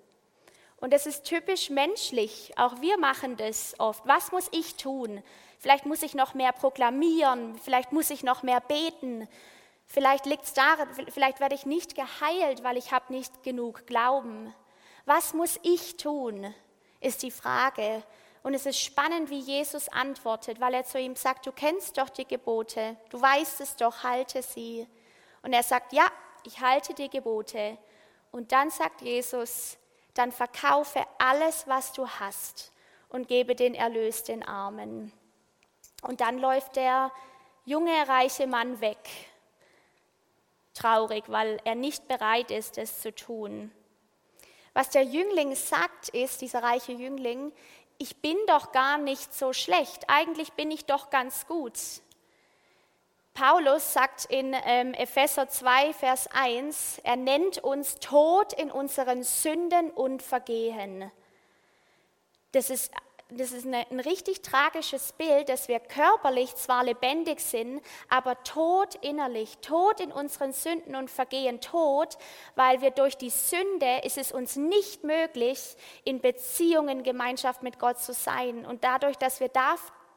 Und 0.77 0.93
das 0.93 1.05
ist 1.05 1.25
typisch 1.25 1.69
menschlich. 1.69 2.53
Auch 2.57 2.81
wir 2.81 2.97
machen 2.97 3.37
das 3.37 3.75
oft. 3.79 4.01
Was 4.07 4.31
muss 4.31 4.47
ich 4.51 4.77
tun? 4.77 5.21
Vielleicht 5.59 5.85
muss 5.85 6.01
ich 6.01 6.15
noch 6.15 6.33
mehr 6.33 6.53
proklamieren, 6.53 7.55
vielleicht 7.59 7.91
muss 7.91 8.09
ich 8.09 8.23
noch 8.23 8.41
mehr 8.41 8.61
beten. 8.61 9.27
Vielleicht 9.91 10.27
liegt 10.27 10.43
es 10.43 10.53
daran, 10.53 10.87
vielleicht 11.09 11.39
werde 11.39 11.55
ich 11.55 11.65
nicht 11.65 11.95
geheilt, 11.95 12.63
weil 12.63 12.77
ich 12.77 12.91
habe 12.91 13.11
nicht 13.11 13.41
genug 13.41 13.87
Glauben. 13.87 14.53
Was 15.05 15.33
muss 15.33 15.59
ich 15.63 15.97
tun? 15.97 16.53
Ist 17.01 17.23
die 17.23 17.31
Frage. 17.31 18.03
Und 18.43 18.53
es 18.53 18.67
ist 18.67 18.79
spannend, 18.79 19.31
wie 19.31 19.39
Jesus 19.39 19.89
antwortet, 19.89 20.61
weil 20.61 20.75
er 20.75 20.85
zu 20.85 20.99
ihm 20.99 21.15
sagt, 21.15 21.47
du 21.47 21.51
kennst 21.51 21.97
doch 21.97 22.09
die 22.09 22.27
Gebote, 22.27 22.95
du 23.09 23.19
weißt 23.19 23.61
es 23.61 23.75
doch, 23.75 24.03
halte 24.03 24.43
sie. 24.43 24.87
Und 25.41 25.53
er 25.53 25.63
sagt, 25.63 25.91
ja, 25.91 26.07
ich 26.43 26.61
halte 26.61 26.93
die 26.93 27.09
Gebote. 27.09 27.77
Und 28.31 28.51
dann 28.51 28.69
sagt 28.69 29.01
Jesus, 29.01 29.77
dann 30.13 30.31
verkaufe 30.31 31.03
alles, 31.17 31.67
was 31.67 31.93
du 31.93 32.07
hast 32.07 32.71
und 33.09 33.27
gebe 33.27 33.55
den 33.55 33.73
Erlös 33.73 34.23
den 34.23 34.43
Armen. 34.43 35.11
Und 36.03 36.21
dann 36.21 36.37
läuft 36.37 36.75
der 36.75 37.11
junge, 37.65 38.07
reiche 38.07 38.47
Mann 38.47 38.79
weg, 38.81 39.09
traurig, 40.79 41.25
weil 41.27 41.59
er 41.65 41.75
nicht 41.75 42.07
bereit 42.07 42.51
ist, 42.51 42.77
es 42.77 43.01
zu 43.01 43.13
tun. 43.13 43.71
Was 44.73 44.89
der 44.89 45.03
Jüngling 45.03 45.55
sagt, 45.55 46.09
ist, 46.09 46.41
dieser 46.41 46.63
reiche 46.63 46.93
Jüngling, 46.93 47.51
ich 47.97 48.17
bin 48.17 48.37
doch 48.47 48.71
gar 48.71 48.97
nicht 48.97 49.33
so 49.33 49.51
schlecht, 49.51 50.05
eigentlich 50.07 50.53
bin 50.53 50.71
ich 50.71 50.85
doch 50.85 51.09
ganz 51.09 51.47
gut. 51.47 51.73
Paulus 53.33 53.93
sagt 53.93 54.25
in 54.25 54.55
ähm, 54.65 54.93
Epheser 54.93 55.47
2, 55.47 55.93
Vers 55.93 56.27
1, 56.27 56.99
er 57.03 57.15
nennt 57.15 57.57
uns 57.59 57.95
tot 57.95 58.53
in 58.53 58.71
unseren 58.71 59.23
Sünden 59.23 59.91
und 59.91 60.21
Vergehen. 60.21 61.11
Das 62.51 62.69
ist 62.69 62.91
das 63.31 63.51
ist 63.51 63.65
eine, 63.65 63.85
ein 63.91 63.99
richtig 63.99 64.41
tragisches 64.41 65.11
Bild, 65.13 65.49
dass 65.49 65.67
wir 65.67 65.79
körperlich 65.79 66.55
zwar 66.55 66.83
lebendig 66.83 67.39
sind, 67.39 67.81
aber 68.09 68.41
tot 68.43 68.95
innerlich, 69.01 69.59
tot 69.59 69.99
in 69.99 70.11
unseren 70.11 70.51
Sünden 70.51 70.95
und 70.95 71.11
Vergehen, 71.11 71.61
tot, 71.61 72.17
weil 72.55 72.81
wir 72.81 72.89
durch 72.91 73.17
die 73.17 73.29
Sünde 73.29 74.01
ist 74.03 74.17
es 74.17 74.31
uns 74.31 74.55
nicht 74.55 75.03
möglich, 75.03 75.75
in 76.03 76.21
Beziehungen, 76.21 77.03
Gemeinschaft 77.03 77.61
mit 77.61 77.77
Gott 77.77 77.99
zu 77.99 78.13
sein. 78.13 78.65
Und 78.65 78.83
dadurch, 78.83 79.17
dass 79.17 79.39
wir 79.39 79.49
da, 79.49 79.75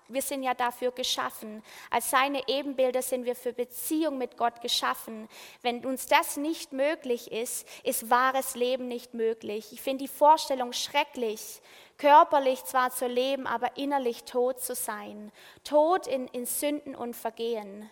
wir 0.09 0.23
sind 0.23 0.43
ja 0.43 0.55
dafür 0.55 0.91
geschaffen. 0.91 1.63
Als 1.91 2.11
seine 2.11 2.47
Ebenbilder 2.49 3.03
sind 3.03 3.25
wir 3.25 3.37
für 3.37 3.53
Beziehung 3.53 4.19
mit 4.19 4.37
Gott 4.37 4.61
geschaffen. 4.61 5.29
Wenn 5.63 5.85
uns 5.85 6.07
das 6.07 6.37
nicht 6.37 6.73
möglich 6.73 7.31
ist, 7.31 7.67
ist 7.85 8.11
wahres 8.11 8.55
Leben 8.55 8.89
nicht 8.89 9.15
möglich. 9.15 9.69
Ich 9.73 9.83
finde 9.83 10.05
die 10.05 10.09
Vorstellung 10.09 10.73
schrecklich, 10.73 11.61
körperlich 11.99 12.65
zwar 12.65 12.91
zu 12.91 13.07
leben, 13.07 13.47
aber 13.47 13.77
innerlich 13.77 14.25
tot 14.25 14.61
zu 14.61 14.75
sein, 14.75 15.33
tot 15.65 16.07
in, 16.07 16.27
in 16.29 16.47
Sünden 16.47 16.95
und 16.95 17.15
Vergehen. 17.15 17.91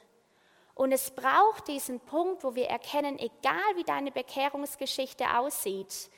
Und 0.75 0.93
es 0.93 1.11
braucht 1.11 1.69
diesen 1.69 2.01
Punkt, 2.01 2.43
wo 2.43 2.55
wir 2.55 2.69
erkennen, 2.69 3.19
egal 3.19 3.77
wie 3.77 3.85
deine 3.85 4.11
Bekehrungsgeschichte 4.11 5.25
aussieht, 5.37 6.11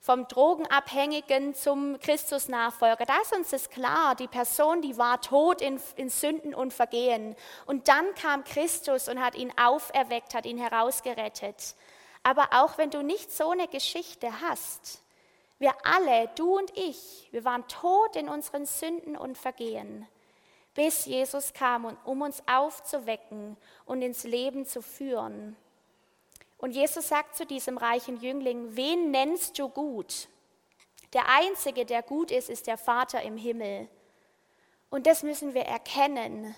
vom 0.00 0.26
Drogenabhängigen 0.28 1.54
zum 1.54 1.98
Christusnachfolger, 1.98 3.04
da 3.04 3.18
ist 3.20 3.36
uns 3.36 3.50
das 3.50 3.68
klar, 3.68 4.14
die 4.14 4.28
Person, 4.28 4.80
die 4.80 4.96
war 4.96 5.20
tot 5.20 5.60
in, 5.60 5.78
in 5.96 6.08
Sünden 6.08 6.54
und 6.54 6.72
Vergehen. 6.72 7.36
Und 7.66 7.88
dann 7.88 8.14
kam 8.14 8.44
Christus 8.44 9.08
und 9.08 9.20
hat 9.20 9.34
ihn 9.34 9.52
auferweckt, 9.58 10.34
hat 10.34 10.46
ihn 10.46 10.56
herausgerettet. 10.56 11.74
Aber 12.22 12.48
auch 12.52 12.78
wenn 12.78 12.90
du 12.90 13.02
nicht 13.02 13.32
so 13.32 13.50
eine 13.50 13.68
Geschichte 13.68 14.40
hast, 14.40 15.02
Wir 15.60 15.74
alle, 15.84 16.28
du 16.36 16.56
und 16.56 16.74
ich, 16.74 17.28
wir 17.32 17.44
waren 17.44 17.68
tot 17.68 18.16
in 18.16 18.30
unseren 18.30 18.64
Sünden 18.64 19.14
und 19.14 19.36
Vergehen, 19.36 20.08
bis 20.74 21.04
Jesus 21.04 21.52
kam, 21.52 21.98
um 22.04 22.22
uns 22.22 22.42
aufzuwecken 22.48 23.58
und 23.84 24.00
ins 24.00 24.24
Leben 24.24 24.64
zu 24.64 24.80
führen. 24.80 25.54
Und 26.56 26.70
Jesus 26.70 27.08
sagt 27.08 27.36
zu 27.36 27.44
diesem 27.44 27.76
reichen 27.76 28.16
Jüngling, 28.22 28.74
wen 28.74 29.10
nennst 29.10 29.58
du 29.58 29.68
gut? 29.68 30.28
Der 31.12 31.28
Einzige, 31.28 31.84
der 31.84 32.02
gut 32.02 32.30
ist, 32.30 32.48
ist 32.48 32.66
der 32.66 32.78
Vater 32.78 33.20
im 33.20 33.36
Himmel. 33.36 33.86
Und 34.88 35.06
das 35.06 35.22
müssen 35.22 35.52
wir 35.52 35.66
erkennen, 35.66 36.54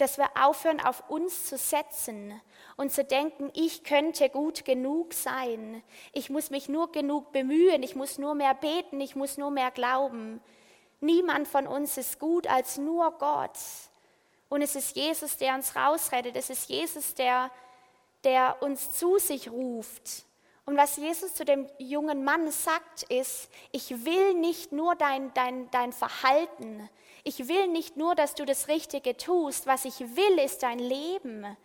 dass 0.00 0.18
wir 0.18 0.30
aufhören, 0.40 0.80
auf 0.80 1.08
uns 1.08 1.46
zu 1.46 1.56
setzen 1.56 2.40
und 2.76 2.92
zu 2.92 3.04
denken, 3.04 3.50
ich 3.54 3.84
könnte 3.84 4.28
gut 4.28 4.64
genug 4.64 5.12
sein. 5.12 5.82
Ich 6.12 6.30
muss 6.30 6.50
mich 6.50 6.68
nur 6.68 6.92
genug 6.92 7.32
bemühen, 7.32 7.82
ich 7.82 7.94
muss 7.94 8.18
nur 8.18 8.34
mehr 8.34 8.54
beten, 8.54 9.00
ich 9.00 9.16
muss 9.16 9.38
nur 9.38 9.50
mehr 9.50 9.70
glauben. 9.70 10.40
Niemand 11.00 11.48
von 11.48 11.66
uns 11.66 11.96
ist 11.96 12.18
gut 12.18 12.46
als 12.46 12.78
nur 12.78 13.12
Gott. 13.18 13.58
Und 14.48 14.62
es 14.62 14.74
ist 14.74 14.96
Jesus, 14.96 15.36
der 15.36 15.54
uns 15.54 15.76
rausrettet. 15.76 16.36
Es 16.36 16.50
ist 16.50 16.68
Jesus, 16.68 17.14
der 17.14 17.50
der 18.24 18.62
uns 18.62 18.92
zu 18.92 19.18
sich 19.18 19.50
ruft. 19.50 20.24
Und 20.66 20.76
was 20.76 20.96
Jesus 20.96 21.34
zu 21.34 21.44
dem 21.44 21.68
jungen 21.78 22.22
Mann 22.22 22.50
sagt, 22.50 23.02
ist, 23.04 23.50
ich 23.72 24.04
will 24.04 24.34
nicht 24.34 24.72
nur 24.72 24.94
dein, 24.94 25.32
dein, 25.34 25.70
dein 25.70 25.92
Verhalten, 25.92 26.88
ich 27.24 27.48
will 27.48 27.68
nicht 27.68 27.96
nur, 27.96 28.14
dass 28.14 28.34
du 28.34 28.44
das 28.44 28.68
Richtige 28.68 29.16
tust, 29.16 29.66
was 29.66 29.84
ich 29.84 30.00
will, 30.00 30.38
ist 30.44 30.62
dein 30.62 30.78
Leben. 30.78 31.56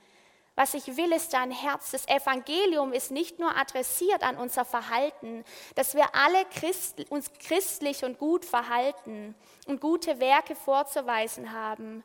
Was 0.56 0.74
ich 0.74 0.96
will, 0.96 1.12
ist 1.12 1.34
dein 1.34 1.52
Herz. 1.52 1.92
Das 1.92 2.08
Evangelium 2.08 2.94
ist 2.94 3.12
nicht 3.12 3.40
nur 3.40 3.58
adressiert 3.58 4.24
an 4.24 4.38
unser 4.38 4.64
Verhalten, 4.64 5.44
dass 5.76 5.96
wir 5.96 6.16
alle 6.16 6.46
Christ, 6.46 7.10
uns 7.10 7.32
christlich 7.40 8.06
und 8.06 8.20
gut 8.20 8.46
verhalten 8.46 9.36
und 9.68 9.82
gute 9.82 10.20
Werke 10.22 10.56
vorzuweisen 10.56 11.52
haben. 11.52 12.04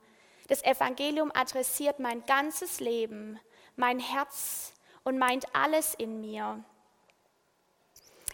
Das 0.48 0.64
Evangelium 0.64 1.30
adressiert 1.32 2.00
mein 2.00 2.26
ganzes 2.26 2.80
Leben 2.80 3.38
mein 3.80 3.98
Herz 3.98 4.72
und 5.04 5.18
meint 5.18 5.46
alles 5.54 5.94
in 5.94 6.20
mir. 6.20 6.62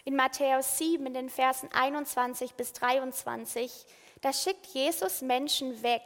In 0.03 0.15
Matthäus 0.15 0.77
7, 0.77 1.05
in 1.07 1.13
den 1.13 1.29
Versen 1.29 1.69
21 1.71 2.53
bis 2.53 2.73
23, 2.73 3.85
da 4.21 4.33
schickt 4.33 4.67
Jesus 4.67 5.21
Menschen 5.21 5.81
weg, 5.83 6.03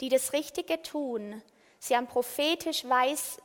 die 0.00 0.08
das 0.08 0.32
Richtige 0.32 0.80
tun. 0.82 1.42
Sie 1.78 1.96
haben 1.96 2.06
prophetisch 2.06 2.84
weiß, 2.84 3.38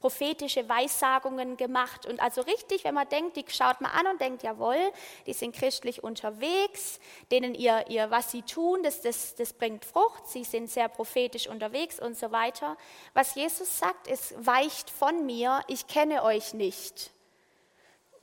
prophetische 0.00 0.68
Weissagungen 0.68 1.56
gemacht. 1.56 2.06
Und 2.06 2.20
also 2.20 2.42
richtig, 2.42 2.84
wenn 2.84 2.94
man 2.94 3.08
denkt, 3.08 3.36
die 3.36 3.44
schaut 3.48 3.80
man 3.80 3.90
an 3.92 4.06
und 4.08 4.20
denkt, 4.20 4.42
jawohl, 4.42 4.92
die 5.26 5.32
sind 5.32 5.54
christlich 5.54 6.02
unterwegs, 6.02 7.00
denen 7.30 7.54
ihr, 7.54 7.84
ihr 7.88 8.10
was 8.10 8.30
sie 8.30 8.42
tun, 8.42 8.82
das, 8.82 9.00
das, 9.00 9.34
das 9.34 9.52
bringt 9.52 9.84
Frucht, 9.84 10.26
sie 10.26 10.44
sind 10.44 10.70
sehr 10.70 10.88
prophetisch 10.88 11.48
unterwegs 11.48 12.00
und 12.00 12.16
so 12.16 12.32
weiter. 12.32 12.76
Was 13.14 13.34
Jesus 13.34 13.78
sagt, 13.78 14.06
ist, 14.06 14.34
weicht 14.44 14.90
von 14.90 15.26
mir, 15.26 15.60
ich 15.68 15.86
kenne 15.86 16.22
euch 16.22 16.54
nicht. 16.54 17.11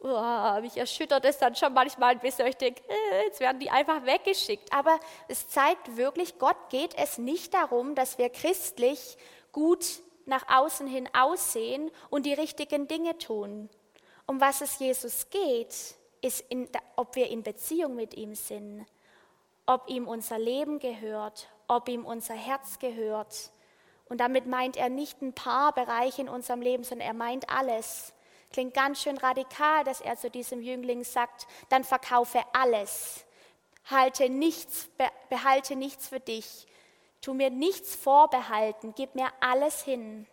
Oh, 0.01 0.61
mich 0.61 0.77
erschüttert 0.77 1.25
es 1.25 1.37
dann 1.37 1.55
schon 1.55 1.73
manchmal 1.73 2.11
ein 2.11 2.19
bisschen. 2.19 2.47
Ich 2.47 2.55
denke, 2.55 2.81
äh, 2.87 3.25
jetzt 3.25 3.41
werden 3.41 3.59
die 3.59 3.69
einfach 3.69 4.05
weggeschickt. 4.05 4.71
Aber 4.71 4.97
es 5.27 5.49
zeigt 5.49 5.97
wirklich, 5.97 6.39
Gott 6.39 6.69
geht 6.69 6.95
es 6.97 7.17
nicht 7.17 7.53
darum, 7.53 7.95
dass 7.95 8.17
wir 8.17 8.29
christlich 8.29 9.17
gut 9.51 9.85
nach 10.25 10.45
außen 10.47 10.87
hin 10.87 11.09
aussehen 11.13 11.91
und 12.09 12.25
die 12.25 12.33
richtigen 12.33 12.87
Dinge 12.87 13.17
tun. 13.17 13.69
Um 14.25 14.39
was 14.39 14.61
es 14.61 14.79
Jesus 14.79 15.29
geht, 15.29 15.75
ist, 16.21 16.41
in, 16.49 16.69
ob 16.95 17.15
wir 17.15 17.29
in 17.29 17.43
Beziehung 17.43 17.95
mit 17.95 18.13
ihm 18.13 18.35
sind, 18.35 18.85
ob 19.65 19.89
ihm 19.89 20.07
unser 20.07 20.39
Leben 20.39 20.79
gehört, 20.79 21.49
ob 21.67 21.89
ihm 21.89 22.05
unser 22.05 22.35
Herz 22.35 22.79
gehört. 22.79 23.51
Und 24.07 24.21
damit 24.21 24.45
meint 24.45 24.77
er 24.77 24.89
nicht 24.89 25.21
ein 25.21 25.33
paar 25.33 25.73
Bereiche 25.73 26.21
in 26.21 26.29
unserem 26.29 26.61
Leben, 26.61 26.83
sondern 26.83 27.07
er 27.07 27.13
meint 27.13 27.49
alles. 27.49 28.13
Klingt 28.51 28.73
ganz 28.73 29.01
schön 29.01 29.17
radikal, 29.17 29.83
dass 29.83 30.01
er 30.01 30.17
zu 30.17 30.29
diesem 30.29 30.61
Jüngling 30.61 31.03
sagt, 31.03 31.47
dann 31.69 31.83
verkaufe 31.83 32.41
alles, 32.53 33.25
halte 33.85 34.29
nichts, 34.29 34.89
behalte 35.29 35.75
nichts 35.75 36.07
für 36.07 36.19
dich, 36.19 36.67
Tu 37.21 37.33
mir 37.33 37.49
nichts 37.49 37.95
vorbehalten, 37.95 38.93
gib 38.95 39.15
mir 39.15 39.27
alles 39.41 39.83
hin. 39.83 40.25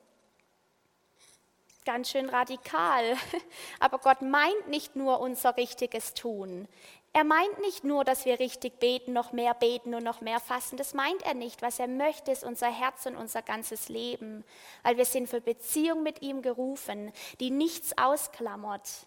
Ganz 1.85 2.11
schön 2.11 2.29
radikal. 2.29 3.17
Aber 3.81 3.99
Gott 3.99 4.23
meint 4.23 4.69
nicht 4.69 4.95
nur 4.95 5.21
unser 5.21 5.57
richtiges 5.57 6.15
Tun. 6.15 6.69
Er 7.17 7.25
meint 7.25 7.59
nicht 7.61 7.83
nur, 7.83 8.05
dass 8.05 8.27
wir 8.27 8.39
richtig 8.41 8.79
beten, 8.79 9.15
noch 9.15 9.33
mehr 9.33 9.55
beten 9.55 9.95
und 9.95 10.05
noch 10.05 10.21
mehr 10.21 10.39
fassen. 10.39 10.77
Das 10.77 10.93
meint 10.93 11.23
er 11.23 11.33
nicht. 11.33 11.63
Was 11.63 11.79
er 11.79 11.89
möchte, 11.89 12.31
ist 12.31 12.45
unser 12.45 12.71
Herz 12.71 13.07
und 13.07 13.17
unser 13.17 13.41
ganzes 13.41 13.89
Leben. 13.89 14.45
Weil 14.83 14.99
wir 14.99 15.07
sind 15.07 15.27
für 15.27 15.41
Beziehung 15.41 16.03
mit 16.03 16.21
ihm 16.21 16.43
gerufen, 16.43 17.11
die 17.41 17.49
nichts 17.49 17.97
ausklammert. 17.97 19.07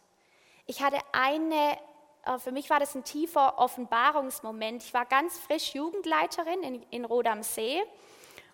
Ich 0.65 0.81
hatte 0.81 0.97
eine 1.11 1.77
äh, 2.25 2.39
für 2.39 2.51
mich 2.51 2.71
war 2.71 2.79
das 2.79 2.95
ein 2.95 3.03
tiefer 3.03 3.59
Offenbarungsmoment. 3.59 4.81
Ich 4.81 4.95
war 4.95 5.05
ganz 5.05 5.37
frisch 5.37 5.75
Jugendleiterin 5.75 6.63
in, 6.63 6.81
in 6.89 7.05
Rot 7.05 7.27
am 7.27 7.43
See. 7.43 7.79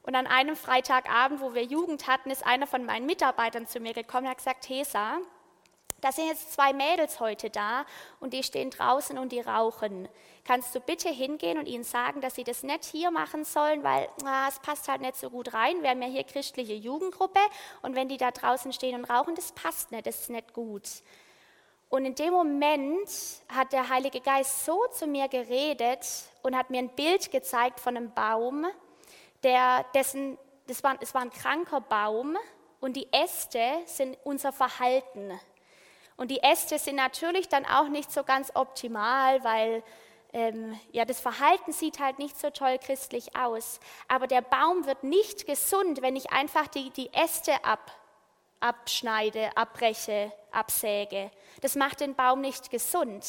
Und 0.03 0.15
an 0.15 0.27
einem 0.27 0.57
Freitagabend, 0.57 1.39
wo 1.39 1.53
wir 1.53 1.63
Jugend 1.63 2.07
hatten, 2.07 2.29
ist 2.29 2.45
einer 2.45 2.67
von 2.67 2.83
meinen 2.83 3.05
Mitarbeitern 3.05 3.67
zu 3.67 3.79
mir 3.79 3.93
gekommen 3.93 4.25
und 4.25 4.31
hat 4.31 4.39
gesagt, 4.39 4.67
Hesa, 4.67 5.19
da 6.05 6.11
sind 6.11 6.27
jetzt 6.27 6.53
zwei 6.53 6.71
Mädels 6.71 7.19
heute 7.19 7.49
da 7.49 7.83
und 8.19 8.31
die 8.33 8.43
stehen 8.43 8.69
draußen 8.69 9.17
und 9.17 9.31
die 9.31 9.39
rauchen. 9.41 10.07
Kannst 10.47 10.75
du 10.75 10.79
bitte 10.79 11.09
hingehen 11.09 11.57
und 11.57 11.65
ihnen 11.65 11.83
sagen, 11.83 12.21
dass 12.21 12.35
sie 12.35 12.43
das 12.43 12.61
nicht 12.61 12.85
hier 12.85 13.09
machen 13.09 13.43
sollen, 13.43 13.83
weil 13.83 14.07
na, 14.23 14.47
es 14.47 14.59
passt 14.59 14.87
halt 14.87 15.01
nicht 15.01 15.15
so 15.15 15.31
gut 15.31 15.55
rein. 15.55 15.81
Wir 15.81 15.89
haben 15.89 16.03
ja 16.03 16.07
hier 16.07 16.23
christliche 16.23 16.75
Jugendgruppe 16.75 17.39
und 17.81 17.95
wenn 17.95 18.07
die 18.07 18.17
da 18.17 18.29
draußen 18.29 18.71
stehen 18.71 18.93
und 18.93 19.05
rauchen, 19.05 19.33
das 19.33 19.51
passt 19.53 19.91
nicht, 19.91 20.05
das 20.05 20.19
ist 20.19 20.29
nicht 20.29 20.53
gut. 20.53 20.87
Und 21.89 22.05
in 22.05 22.13
dem 22.13 22.33
Moment 22.33 23.09
hat 23.47 23.73
der 23.73 23.89
Heilige 23.89 24.21
Geist 24.21 24.63
so 24.63 24.85
zu 24.91 25.07
mir 25.07 25.27
geredet 25.27 26.05
und 26.43 26.55
hat 26.55 26.69
mir 26.69 26.79
ein 26.79 26.89
Bild 26.89 27.31
gezeigt 27.31 27.79
von 27.79 27.97
einem 27.97 28.11
Baum, 28.11 28.67
der, 29.41 29.83
dessen, 29.95 30.37
das 30.67 30.83
war, 30.83 30.97
es 31.01 31.15
war 31.15 31.21
ein 31.21 31.31
kranker 31.31 31.81
Baum 31.81 32.37
und 32.79 32.95
die 32.95 33.07
Äste 33.11 33.81
sind 33.87 34.19
unser 34.23 34.51
Verhalten. 34.51 35.39
Und 36.17 36.31
die 36.31 36.41
Äste 36.41 36.79
sind 36.79 36.95
natürlich 36.95 37.49
dann 37.49 37.65
auch 37.65 37.89
nicht 37.89 38.11
so 38.11 38.23
ganz 38.23 38.51
optimal, 38.55 39.43
weil 39.43 39.83
ähm, 40.35 40.77
ja, 40.91 41.05
das 41.05 41.19
Verhalten 41.19 41.71
sieht 41.71 41.99
halt 41.99 42.19
nicht 42.19 42.39
so 42.39 42.49
toll 42.49 42.77
christlich 42.77 43.35
aus. 43.35 43.79
Aber 44.07 44.27
der 44.27 44.41
Baum 44.41 44.85
wird 44.85 45.03
nicht 45.03 45.45
gesund, 45.45 46.01
wenn 46.01 46.15
ich 46.15 46.31
einfach 46.31 46.67
die, 46.67 46.89
die 46.89 47.11
Äste 47.13 47.63
ab, 47.63 47.91
abschneide, 48.59 49.55
abbreche, 49.55 50.31
absäge. 50.51 51.31
Das 51.61 51.75
macht 51.75 51.99
den 51.99 52.15
Baum 52.15 52.41
nicht 52.41 52.69
gesund. 52.69 53.25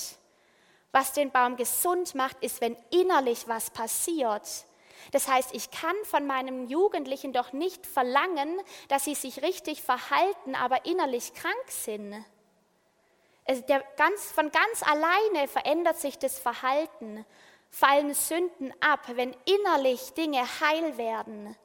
Was 0.93 1.13
den 1.13 1.31
Baum 1.31 1.57
gesund 1.57 2.15
macht, 2.15 2.43
ist, 2.43 2.61
wenn 2.61 2.77
innerlich 2.91 3.47
was 3.47 3.71
passiert. 3.71 4.65
Das 5.13 5.29
heißt, 5.29 5.55
ich 5.55 5.71
kann 5.71 5.95
von 6.05 6.27
meinem 6.27 6.67
Jugendlichen 6.67 7.33
doch 7.33 7.53
nicht 7.53 7.87
verlangen, 7.87 8.61
dass 8.89 9.05
sie 9.05 9.15
sich 9.15 9.43
richtig 9.43 9.83
verhalten, 9.83 10.55
aber 10.55 10.87
innerlich 10.87 11.35
krank 11.35 11.69
sind. 11.69 12.25
Der 13.49 13.85
ganz, 13.97 14.33
von 14.33 14.51
ganz 14.51 14.83
alleine 14.83 15.47
verändert 15.47 15.99
sich 15.99 16.19
das 16.19 16.39
Verhalten, 16.39 17.25
fallen 17.71 18.15
Sünden 18.15 18.73
ab, 18.81 19.01
wenn 19.15 19.37
innerlich 19.45 20.15
Dinge 20.15 20.43
heil 20.61 20.99
werden. 20.99 21.57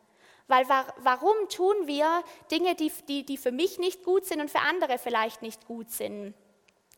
Weil 0.47 0.67
warum 0.97 1.47
tun 1.49 1.87
wir 1.87 2.23
Dinge, 2.51 2.75
die, 2.75 2.91
die, 3.07 3.25
die 3.25 3.37
für 3.37 3.51
mich 3.51 3.79
nicht 3.79 4.03
gut 4.03 4.25
sind 4.25 4.41
und 4.41 4.51
für 4.51 4.59
andere 4.59 4.97
vielleicht 4.99 5.41
nicht 5.41 5.65
gut 5.65 5.89
sind? 5.89 6.33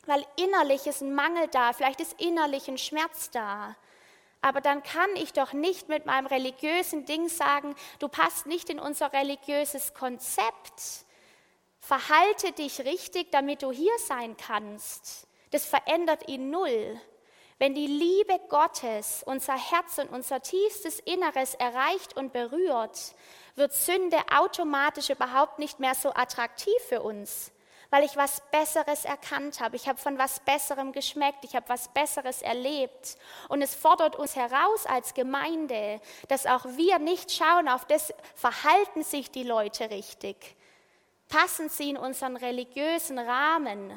Weil 0.05 0.25
innerlich 0.35 0.87
ist 0.87 1.01
ein 1.01 1.13
Mangel 1.13 1.47
da, 1.49 1.71
vielleicht 1.71 2.01
ist 2.01 2.19
innerlich 2.19 2.67
ein 2.67 2.77
Schmerz 2.77 3.29
da. 3.29 3.75
Aber 4.41 4.59
dann 4.59 4.83
kann 4.83 5.15
ich 5.15 5.31
doch 5.31 5.53
nicht 5.53 5.87
mit 5.87 6.05
meinem 6.05 6.25
religiösen 6.25 7.05
Ding 7.05 7.29
sagen, 7.29 7.75
du 7.99 8.09
passt 8.09 8.45
nicht 8.45 8.69
in 8.69 8.79
unser 8.79 9.13
religiöses 9.13 9.93
Konzept. 9.93 11.05
Verhalte 11.85 12.53
dich 12.53 12.79
richtig, 12.85 13.29
damit 13.33 13.61
du 13.61 13.73
hier 13.73 13.91
sein 14.07 14.37
kannst. 14.37 15.27
Das 15.51 15.65
verändert 15.65 16.29
ihn 16.29 16.49
null. 16.49 16.97
Wenn 17.59 17.75
die 17.75 17.87
Liebe 17.87 18.39
Gottes 18.47 19.21
unser 19.25 19.57
Herz 19.57 19.97
und 19.97 20.09
unser 20.09 20.41
tiefstes 20.41 21.01
Inneres 21.01 21.55
erreicht 21.55 22.15
und 22.15 22.31
berührt, 22.31 23.13
wird 23.55 23.73
Sünde 23.73 24.15
automatisch 24.33 25.09
überhaupt 25.09 25.59
nicht 25.59 25.81
mehr 25.81 25.93
so 25.93 26.13
attraktiv 26.13 26.73
für 26.87 27.01
uns, 27.01 27.51
weil 27.89 28.05
ich 28.05 28.15
was 28.15 28.41
Besseres 28.49 29.03
erkannt 29.03 29.59
habe. 29.59 29.75
Ich 29.75 29.89
habe 29.89 29.99
von 29.99 30.17
was 30.17 30.39
Besserem 30.39 30.93
geschmeckt, 30.93 31.43
ich 31.43 31.53
habe 31.53 31.67
was 31.67 31.89
Besseres 31.89 32.41
erlebt. 32.41 33.17
Und 33.49 33.61
es 33.61 33.75
fordert 33.75 34.15
uns 34.15 34.37
heraus 34.37 34.85
als 34.85 35.13
Gemeinde, 35.13 35.99
dass 36.29 36.45
auch 36.45 36.63
wir 36.63 36.97
nicht 36.99 37.29
schauen 37.33 37.67
auf 37.67 37.83
das, 37.83 38.13
verhalten 38.35 39.03
sich 39.03 39.31
die 39.31 39.43
Leute 39.43 39.89
richtig, 39.89 40.55
passen 41.29 41.69
sie 41.69 41.89
in 41.89 41.97
unseren 41.97 42.37
religiösen 42.37 43.19
Rahmen. 43.19 43.91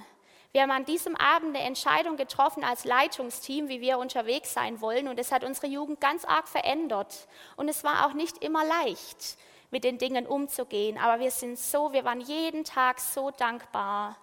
Wir 0.52 0.62
haben 0.62 0.71
an 0.71 0.87
diesem 0.87 1.14
Abend 1.16 1.54
eine 1.54 1.66
Entscheidung 1.66 2.16
getroffen 2.16 2.64
als 2.64 2.85
Leitungsteam, 2.85 3.68
wie 3.68 3.83
wir 3.83 3.99
unterwegs 3.99 4.54
sein 4.54 4.80
wollen. 4.80 5.06
Und 5.06 5.18
es 5.18 5.30
hat 5.30 5.45
unsere 5.45 5.66
Jugend 5.66 6.00
ganz 6.00 6.25
arg 6.25 6.49
verändert. 6.49 7.28
Und 7.56 7.68
es 7.68 7.85
war 7.85 8.06
auch 8.06 8.14
nicht 8.14 8.42
immer 8.42 8.64
leicht, 8.64 9.37
mit 9.71 9.85
den 9.85 9.99
Dingen 9.99 10.26
umzugehen. 10.26 10.97
Aber 10.97 11.21
wir 11.21 11.30
sind 11.30 11.59
so, 11.59 11.92
wir 11.92 12.04
waren 12.04 12.23
jeden 12.23 12.64
Tag 12.64 13.00
so 13.00 13.30
dankbar, 13.33 14.16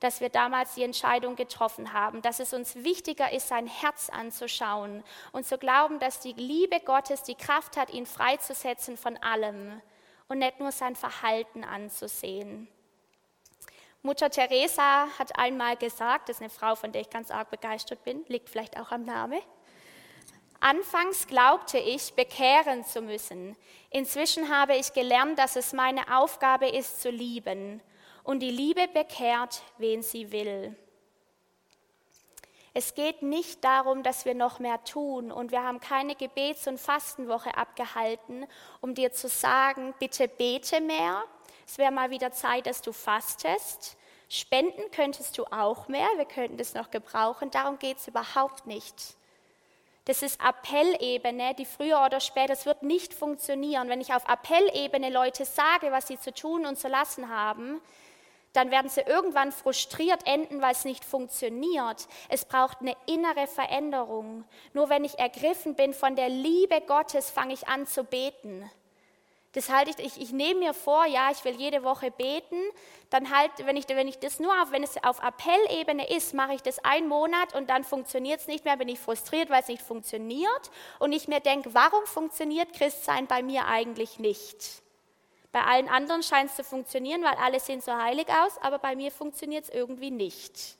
dass 0.00 0.20
wir 0.20 0.28
damals 0.30 0.74
die 0.74 0.82
Entscheidung 0.82 1.36
getroffen 1.36 1.92
haben, 1.92 2.22
dass 2.22 2.40
es 2.40 2.52
uns 2.52 2.76
wichtiger 2.76 3.32
ist, 3.32 3.48
sein 3.48 3.66
Herz 3.66 4.10
anzuschauen 4.10 5.04
und 5.32 5.46
zu 5.46 5.58
glauben, 5.58 5.98
dass 5.98 6.20
die 6.20 6.32
Liebe 6.32 6.80
Gottes 6.80 7.22
die 7.22 7.34
Kraft 7.34 7.76
hat, 7.76 7.90
ihn 7.90 8.06
freizusetzen 8.06 8.96
von 8.96 9.16
allem 9.18 9.80
und 10.28 10.38
nicht 10.38 10.60
nur 10.60 10.72
sein 10.72 10.94
Verhalten 10.96 11.64
anzusehen. 11.64 12.68
Mutter 14.02 14.30
Teresa 14.30 15.08
hat 15.18 15.36
einmal 15.38 15.76
gesagt, 15.76 16.28
das 16.28 16.36
ist 16.36 16.42
eine 16.42 16.50
Frau, 16.50 16.76
von 16.76 16.92
der 16.92 17.00
ich 17.00 17.10
ganz 17.10 17.30
arg 17.30 17.50
begeistert 17.50 18.04
bin, 18.04 18.24
liegt 18.28 18.48
vielleicht 18.48 18.78
auch 18.78 18.92
am 18.92 19.04
Namen. 19.04 19.40
Anfangs 20.60 21.26
glaubte 21.26 21.78
ich, 21.78 22.14
bekehren 22.14 22.84
zu 22.84 23.00
müssen. 23.00 23.56
Inzwischen 23.90 24.48
habe 24.54 24.76
ich 24.76 24.92
gelernt, 24.92 25.38
dass 25.38 25.56
es 25.56 25.72
meine 25.72 26.16
Aufgabe 26.16 26.68
ist, 26.68 27.00
zu 27.00 27.10
lieben 27.10 27.80
und 28.24 28.40
die 28.40 28.50
Liebe 28.50 28.88
bekehrt, 28.88 29.62
wen 29.78 30.02
sie 30.02 30.32
will. 30.32 30.76
Es 32.78 32.94
geht 32.94 33.22
nicht 33.22 33.64
darum, 33.64 34.04
dass 34.04 34.24
wir 34.24 34.34
noch 34.34 34.60
mehr 34.60 34.84
tun 34.84 35.32
und 35.32 35.50
wir 35.50 35.64
haben 35.64 35.80
keine 35.80 36.14
Gebets- 36.14 36.68
und 36.68 36.78
Fastenwoche 36.78 37.56
abgehalten, 37.56 38.46
um 38.80 38.94
dir 38.94 39.12
zu 39.12 39.26
sagen, 39.26 39.94
bitte 39.98 40.28
bete 40.28 40.80
mehr. 40.80 41.24
Es 41.66 41.76
wäre 41.76 41.90
mal 41.90 42.10
wieder 42.10 42.30
Zeit, 42.30 42.68
dass 42.68 42.80
du 42.80 42.92
fastest. 42.92 43.96
Spenden 44.28 44.92
könntest 44.92 45.36
du 45.38 45.44
auch 45.46 45.88
mehr, 45.88 46.06
wir 46.18 46.24
könnten 46.24 46.56
das 46.56 46.74
noch 46.74 46.92
gebrauchen. 46.92 47.50
Darum 47.50 47.80
geht 47.80 47.96
es 47.96 48.06
überhaupt 48.06 48.64
nicht. 48.68 48.94
Das 50.04 50.22
ist 50.22 50.40
Appellebene, 50.40 51.54
die 51.54 51.66
früher 51.66 52.04
oder 52.06 52.20
später, 52.20 52.54
das 52.54 52.64
wird 52.64 52.84
nicht 52.84 53.12
funktionieren. 53.12 53.88
Wenn 53.88 54.00
ich 54.00 54.14
auf 54.14 54.28
Appellebene 54.28 55.10
Leute 55.10 55.46
sage, 55.46 55.90
was 55.90 56.06
sie 56.06 56.20
zu 56.20 56.32
tun 56.32 56.64
und 56.64 56.78
zu 56.78 56.86
lassen 56.86 57.28
haben, 57.28 57.80
dann 58.52 58.70
werden 58.70 58.88
sie 58.88 59.02
irgendwann 59.02 59.52
frustriert 59.52 60.26
enden, 60.26 60.60
weil 60.62 60.72
es 60.72 60.84
nicht 60.84 61.04
funktioniert. 61.04 62.08
Es 62.28 62.44
braucht 62.44 62.80
eine 62.80 62.96
innere 63.06 63.46
Veränderung. 63.46 64.44
Nur 64.72 64.88
wenn 64.88 65.04
ich 65.04 65.18
ergriffen 65.18 65.74
bin 65.74 65.92
von 65.92 66.16
der 66.16 66.28
Liebe 66.28 66.80
Gottes, 66.80 67.30
fange 67.30 67.54
ich 67.54 67.68
an 67.68 67.86
zu 67.86 68.04
beten. 68.04 68.68
Das 69.52 69.70
halte 69.70 69.90
ich, 69.90 69.98
ich, 69.98 70.20
ich 70.20 70.32
nehme 70.32 70.60
mir 70.60 70.74
vor, 70.74 71.06
ja, 71.06 71.30
ich 71.30 71.44
will 71.44 71.54
jede 71.54 71.82
Woche 71.82 72.10
beten, 72.10 72.60
dann 73.08 73.34
halt, 73.34 73.50
wenn 73.64 73.76
ich, 73.76 73.88
wenn 73.88 74.06
ich 74.06 74.18
das 74.18 74.38
nur 74.40 74.52
auf, 74.62 74.72
wenn 74.72 74.82
es 74.82 75.02
auf 75.02 75.22
Appellebene 75.22 76.08
ist, 76.10 76.34
mache 76.34 76.54
ich 76.54 76.62
das 76.62 76.78
einen 76.84 77.08
Monat 77.08 77.54
und 77.54 77.70
dann 77.70 77.82
funktioniert 77.82 78.40
es 78.40 78.46
nicht 78.46 78.66
mehr, 78.66 78.76
bin 78.76 78.88
ich 78.88 79.00
frustriert, 79.00 79.48
weil 79.48 79.62
es 79.62 79.68
nicht 79.68 79.82
funktioniert 79.82 80.70
und 80.98 81.12
ich 81.12 81.28
mir 81.28 81.40
denke, 81.40 81.72
warum 81.72 82.04
funktioniert 82.04 82.74
Christsein 82.74 83.26
bei 83.26 83.42
mir 83.42 83.66
eigentlich 83.66 84.18
nicht? 84.18 84.82
Bei 85.52 85.62
allen 85.62 85.88
anderen 85.88 86.22
scheint 86.22 86.50
es 86.50 86.56
zu 86.56 86.64
funktionieren, 86.64 87.22
weil 87.22 87.34
alle 87.36 87.58
sehen 87.60 87.80
so 87.80 87.92
heilig 87.92 88.28
aus, 88.28 88.58
aber 88.60 88.78
bei 88.78 88.94
mir 88.94 89.10
funktioniert 89.10 89.64
es 89.64 89.70
irgendwie 89.70 90.10
nicht. 90.10 90.76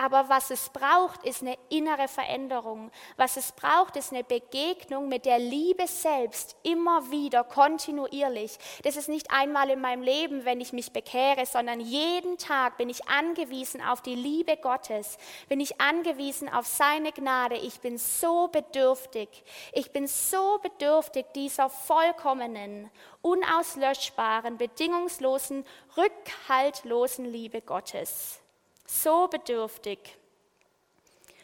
Aber 0.00 0.30
was 0.30 0.50
es 0.50 0.70
braucht, 0.70 1.24
ist 1.24 1.42
eine 1.42 1.58
innere 1.68 2.08
Veränderung. 2.08 2.90
Was 3.18 3.36
es 3.36 3.52
braucht, 3.52 3.96
ist 3.96 4.14
eine 4.14 4.24
Begegnung 4.24 5.08
mit 5.08 5.26
der 5.26 5.38
Liebe 5.38 5.86
selbst, 5.86 6.56
immer 6.62 7.10
wieder, 7.10 7.44
kontinuierlich. 7.44 8.56
Das 8.82 8.96
ist 8.96 9.10
nicht 9.10 9.30
einmal 9.30 9.68
in 9.68 9.82
meinem 9.82 10.02
Leben, 10.02 10.46
wenn 10.46 10.62
ich 10.62 10.72
mich 10.72 10.94
bekehre, 10.94 11.44
sondern 11.44 11.80
jeden 11.80 12.38
Tag 12.38 12.78
bin 12.78 12.88
ich 12.88 13.06
angewiesen 13.08 13.82
auf 13.82 14.00
die 14.00 14.14
Liebe 14.14 14.56
Gottes, 14.56 15.18
bin 15.50 15.60
ich 15.60 15.82
angewiesen 15.82 16.48
auf 16.48 16.66
seine 16.66 17.12
Gnade. 17.12 17.56
Ich 17.56 17.80
bin 17.80 17.98
so 17.98 18.48
bedürftig. 18.48 19.28
Ich 19.74 19.92
bin 19.92 20.06
so 20.06 20.60
bedürftig 20.62 21.26
dieser 21.34 21.68
vollkommenen, 21.68 22.90
unauslöschbaren, 23.20 24.56
bedingungslosen, 24.56 25.66
rückhaltlosen 25.98 27.26
Liebe 27.26 27.60
Gottes 27.60 28.39
so 28.90 29.28
bedürftig. 29.28 29.98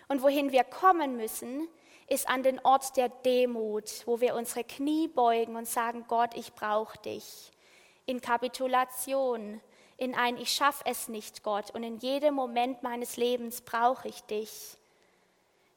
Und 0.08 0.22
wohin 0.22 0.52
wir 0.52 0.64
kommen 0.64 1.16
müssen, 1.16 1.68
ist 2.08 2.28
an 2.28 2.42
den 2.42 2.60
Ort 2.64 2.96
der 2.96 3.08
Demut, 3.08 4.06
wo 4.06 4.20
wir 4.20 4.34
unsere 4.34 4.64
Knie 4.64 5.08
beugen 5.08 5.56
und 5.56 5.66
sagen, 5.66 6.04
Gott, 6.06 6.36
ich 6.36 6.52
brauche 6.52 6.98
dich. 6.98 7.50
In 8.04 8.20
Kapitulation, 8.20 9.60
in 9.96 10.14
ein 10.14 10.36
Ich 10.36 10.52
schaffe 10.52 10.84
es 10.86 11.08
nicht, 11.08 11.42
Gott, 11.42 11.70
und 11.72 11.82
in 11.82 11.98
jedem 11.98 12.34
Moment 12.34 12.82
meines 12.82 13.16
Lebens 13.16 13.60
brauche 13.60 14.08
ich 14.08 14.22
dich. 14.22 14.76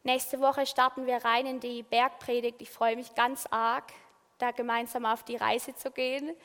Nächste 0.03 0.39
Woche 0.39 0.65
starten 0.65 1.07
wir 1.07 1.17
rein 1.17 1.45
in 1.45 1.59
die 1.59 1.83
Bergpredigt. 1.83 2.61
Ich 2.61 2.69
freue 2.69 2.95
mich 2.95 3.15
ganz 3.15 3.47
arg, 3.49 3.91
da 4.37 4.51
gemeinsam 4.51 5.05
auf 5.05 5.23
die 5.23 5.35
Reise 5.35 5.75
zu 5.75 5.89
gehen. 5.89 6.35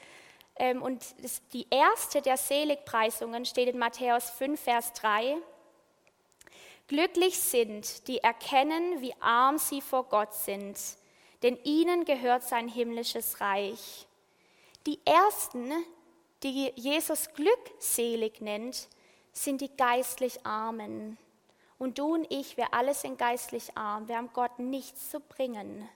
Ähm, 0.56 0.82
und 0.82 1.02
die 1.52 1.66
erste 1.70 2.22
der 2.22 2.36
Seligpreisungen 2.36 3.44
steht 3.44 3.68
in 3.68 3.78
Matthäus 3.78 4.30
5, 4.30 4.60
Vers 4.60 4.92
3. 4.94 5.36
Glücklich 6.86 7.38
sind, 7.38 8.06
die 8.08 8.18
erkennen, 8.18 9.00
wie 9.00 9.14
arm 9.20 9.58
sie 9.58 9.80
vor 9.80 10.04
Gott 10.04 10.34
sind, 10.34 10.78
denn 11.42 11.58
ihnen 11.64 12.04
gehört 12.04 12.42
sein 12.42 12.68
himmlisches 12.68 13.40
Reich. 13.40 14.06
Die 14.86 15.00
ersten, 15.06 15.72
die 16.42 16.72
Jesus 16.76 17.30
glückselig 17.32 18.40
nennt, 18.40 18.88
sind 19.32 19.62
die 19.62 19.74
geistlich 19.74 20.44
Armen. 20.44 21.18
Und 21.78 21.98
du 21.98 22.14
und 22.14 22.30
ich, 22.30 22.56
wir 22.56 22.72
alle 22.72 22.94
sind 22.94 23.18
geistlich 23.18 23.76
arm. 23.76 24.08
Wir 24.08 24.16
haben 24.16 24.30
Gott 24.32 24.58
nichts 24.58 25.10
zu 25.10 25.20
bringen. 25.20 25.88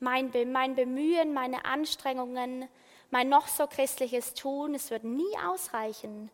Mein, 0.00 0.32
mein 0.50 0.74
Bemühen, 0.74 1.32
meine 1.32 1.64
Anstrengungen, 1.64 2.68
mein 3.10 3.28
noch 3.28 3.46
so 3.48 3.66
christliches 3.66 4.34
Tun, 4.34 4.74
es 4.74 4.90
wird 4.90 5.04
nie 5.04 5.36
ausreichen. 5.46 6.30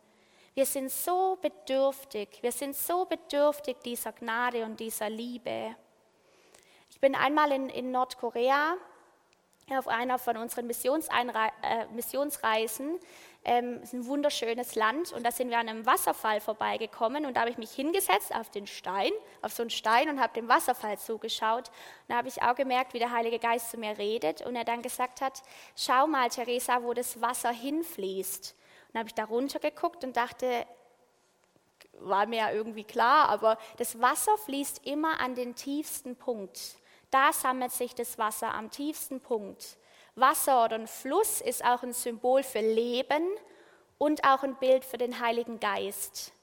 Wir 0.55 0.65
sind 0.65 0.91
so 0.91 1.37
bedürftig, 1.41 2.29
wir 2.41 2.51
sind 2.51 2.75
so 2.75 3.05
bedürftig 3.05 3.77
dieser 3.83 4.11
Gnade 4.11 4.63
und 4.65 4.79
dieser 4.79 5.09
Liebe. 5.09 5.75
Ich 6.89 6.99
bin 6.99 7.15
einmal 7.15 7.51
in, 7.51 7.69
in 7.69 7.91
Nordkorea 7.91 8.77
auf 9.69 9.87
einer 9.87 10.19
von 10.19 10.37
unseren 10.37 10.69
äh, 10.69 11.85
Missionsreisen 11.93 12.99
ähm, 13.45 13.79
es 13.83 13.89
ist 13.89 13.93
ein 13.93 14.05
wunderschönes 14.05 14.75
Land 14.75 15.11
und 15.11 15.25
da 15.25 15.31
sind 15.31 15.49
wir 15.49 15.57
an 15.57 15.67
einem 15.67 15.85
Wasserfall 15.85 16.39
vorbeigekommen 16.39 17.25
und 17.25 17.35
da 17.35 17.41
habe 17.41 17.51
ich 17.51 17.57
mich 17.57 17.71
hingesetzt 17.71 18.33
auf 18.33 18.49
den 18.49 18.67
Stein, 18.67 19.11
auf 19.41 19.51
so 19.51 19.63
einen 19.63 19.69
Stein 19.69 20.09
und 20.09 20.21
habe 20.21 20.33
dem 20.33 20.47
Wasserfall 20.47 20.97
zugeschaut. 20.97 21.67
Und 21.67 22.09
da 22.09 22.15
habe 22.15 22.29
ich 22.29 22.41
auch 22.41 22.55
gemerkt, 22.55 22.93
wie 22.93 22.99
der 22.99 23.11
Heilige 23.11 23.39
Geist 23.39 23.71
zu 23.71 23.77
mir 23.77 23.97
redet 23.97 24.41
und 24.45 24.55
er 24.55 24.63
dann 24.63 24.81
gesagt 24.81 25.19
hat, 25.19 25.41
schau 25.75 26.07
mal, 26.07 26.29
Theresa, 26.29 26.83
wo 26.83 26.93
das 26.93 27.19
Wasser 27.19 27.51
hinfließt. 27.51 28.55
Und 28.93 28.99
habe 28.99 29.09
ich 29.09 29.15
da 29.15 29.25
runtergeguckt 29.25 30.05
und 30.05 30.15
dachte, 30.15 30.65
war 31.99 32.25
mir 32.27 32.39
ja 32.39 32.51
irgendwie 32.51 32.85
klar, 32.85 33.27
aber 33.27 33.57
das 33.77 33.99
Wasser 33.99 34.37
fließt 34.45 34.85
immer 34.87 35.19
an 35.19 35.35
den 35.35 35.53
tiefsten 35.55 36.15
Punkt. 36.15 36.77
Da 37.13 37.31
sammelt 37.31 37.71
sich 37.71 37.93
das 37.93 38.17
Wasser 38.17 38.55
am 38.55 38.71
tiefsten 38.71 39.19
Punkt. 39.19 39.77
Wasser 40.15 40.65
oder 40.65 40.77
ein 40.77 40.87
Fluss 40.87 41.41
ist 41.41 41.63
auch 41.63 41.83
ein 41.83 41.93
Symbol 41.93 42.41
für 42.41 42.61
Leben 42.61 43.27
und 43.99 44.23
auch 44.23 44.41
ein 44.41 44.55
Bild 44.55 44.83
für 44.83 44.97
den 44.97 45.19
Heiligen 45.19 45.59
Geist. 45.59 46.33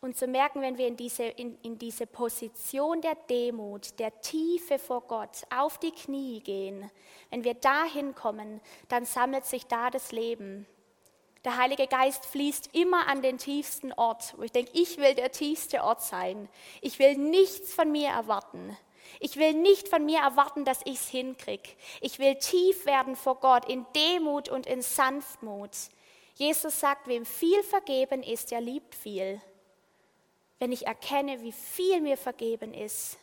Und 0.00 0.16
zu 0.16 0.28
merken, 0.28 0.62
wenn 0.62 0.78
wir 0.78 0.86
in 0.86 0.96
diese, 0.96 1.24
in, 1.24 1.58
in 1.62 1.80
diese 1.80 2.06
Position 2.06 3.00
der 3.00 3.16
Demut, 3.28 3.98
der 3.98 4.20
Tiefe 4.20 4.78
vor 4.78 5.00
Gott, 5.00 5.42
auf 5.50 5.78
die 5.78 5.90
Knie 5.90 6.42
gehen, 6.42 6.88
wenn 7.30 7.42
wir 7.42 7.54
dahin 7.54 8.14
kommen, 8.14 8.60
dann 8.86 9.04
sammelt 9.04 9.46
sich 9.46 9.66
da 9.66 9.90
das 9.90 10.12
Leben. 10.12 10.64
Der 11.44 11.56
Heilige 11.56 11.88
Geist 11.88 12.24
fließt 12.26 12.70
immer 12.72 13.08
an 13.08 13.20
den 13.20 13.38
tiefsten 13.38 13.92
Ort, 13.94 14.34
wo 14.36 14.44
ich 14.44 14.52
denke, 14.52 14.70
ich 14.74 14.98
will 14.98 15.16
der 15.16 15.32
tiefste 15.32 15.82
Ort 15.82 16.02
sein. 16.02 16.48
Ich 16.82 17.00
will 17.00 17.16
nichts 17.16 17.74
von 17.74 17.90
mir 17.90 18.10
erwarten. 18.10 18.76
Ich 19.20 19.36
will 19.36 19.54
nicht 19.54 19.88
von 19.88 20.04
mir 20.04 20.20
erwarten, 20.20 20.64
dass 20.64 20.80
ich 20.84 20.96
es 20.96 21.08
hinkriege. 21.08 21.70
Ich 22.00 22.18
will 22.18 22.36
tief 22.36 22.86
werden 22.86 23.16
vor 23.16 23.36
Gott 23.40 23.68
in 23.68 23.86
Demut 23.94 24.48
und 24.48 24.66
in 24.66 24.82
Sanftmut. 24.82 25.70
Jesus 26.34 26.78
sagt, 26.78 27.08
wem 27.08 27.26
viel 27.26 27.62
vergeben 27.62 28.22
ist, 28.22 28.50
der 28.50 28.60
liebt 28.60 28.94
viel. 28.94 29.40
Wenn 30.58 30.72
ich 30.72 30.86
erkenne, 30.86 31.42
wie 31.42 31.52
viel 31.52 32.00
mir 32.00 32.16
vergeben 32.16 32.74
ist, 32.74 33.18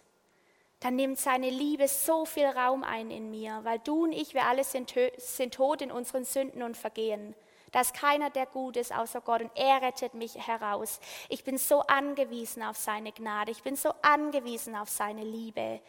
dann 0.80 0.95
nimmt 0.95 1.17
seine 1.17 1.50
Liebe 1.50 1.88
so 1.88 2.26
viel 2.26 2.45
Raum 2.45 2.84
ein 2.84 3.10
in 3.10 3.32
mir, 3.32 3.62
weil 3.63 3.80
du 3.80 4.04
und 4.04 4.12
ich, 4.12 4.34
wir 4.34 4.45
alle 4.45 4.63
sind, 4.63 4.93
sind 5.17 5.56
tot 5.56 5.82
in 5.82 5.91
unseren 5.91 6.26
Sünden 6.26 6.62
und 6.62 6.78
Vergehen. 6.78 7.36
Da 7.76 7.82
ist 7.82 7.94
keiner, 7.94 8.30
der 8.30 8.46
gut 8.46 8.78
ist, 8.78 8.96
außer 8.96 9.20
Gott 9.20 9.42
und 9.42 9.52
er 9.54 9.82
rettet 9.82 10.14
mich 10.14 10.36
heraus. 10.48 11.02
Ich 11.28 11.44
bin 11.44 11.58
so 11.58 11.82
angewiesen 11.82 12.64
auf 12.64 12.78
seine 12.78 13.12
Gnade. 13.12 13.52
Ich 13.52 13.64
bin 13.64 13.76
so 13.76 13.92
angewiesen 14.02 14.78
auf 14.78 14.88
seine 14.88 15.26
Liebe. 15.26 15.82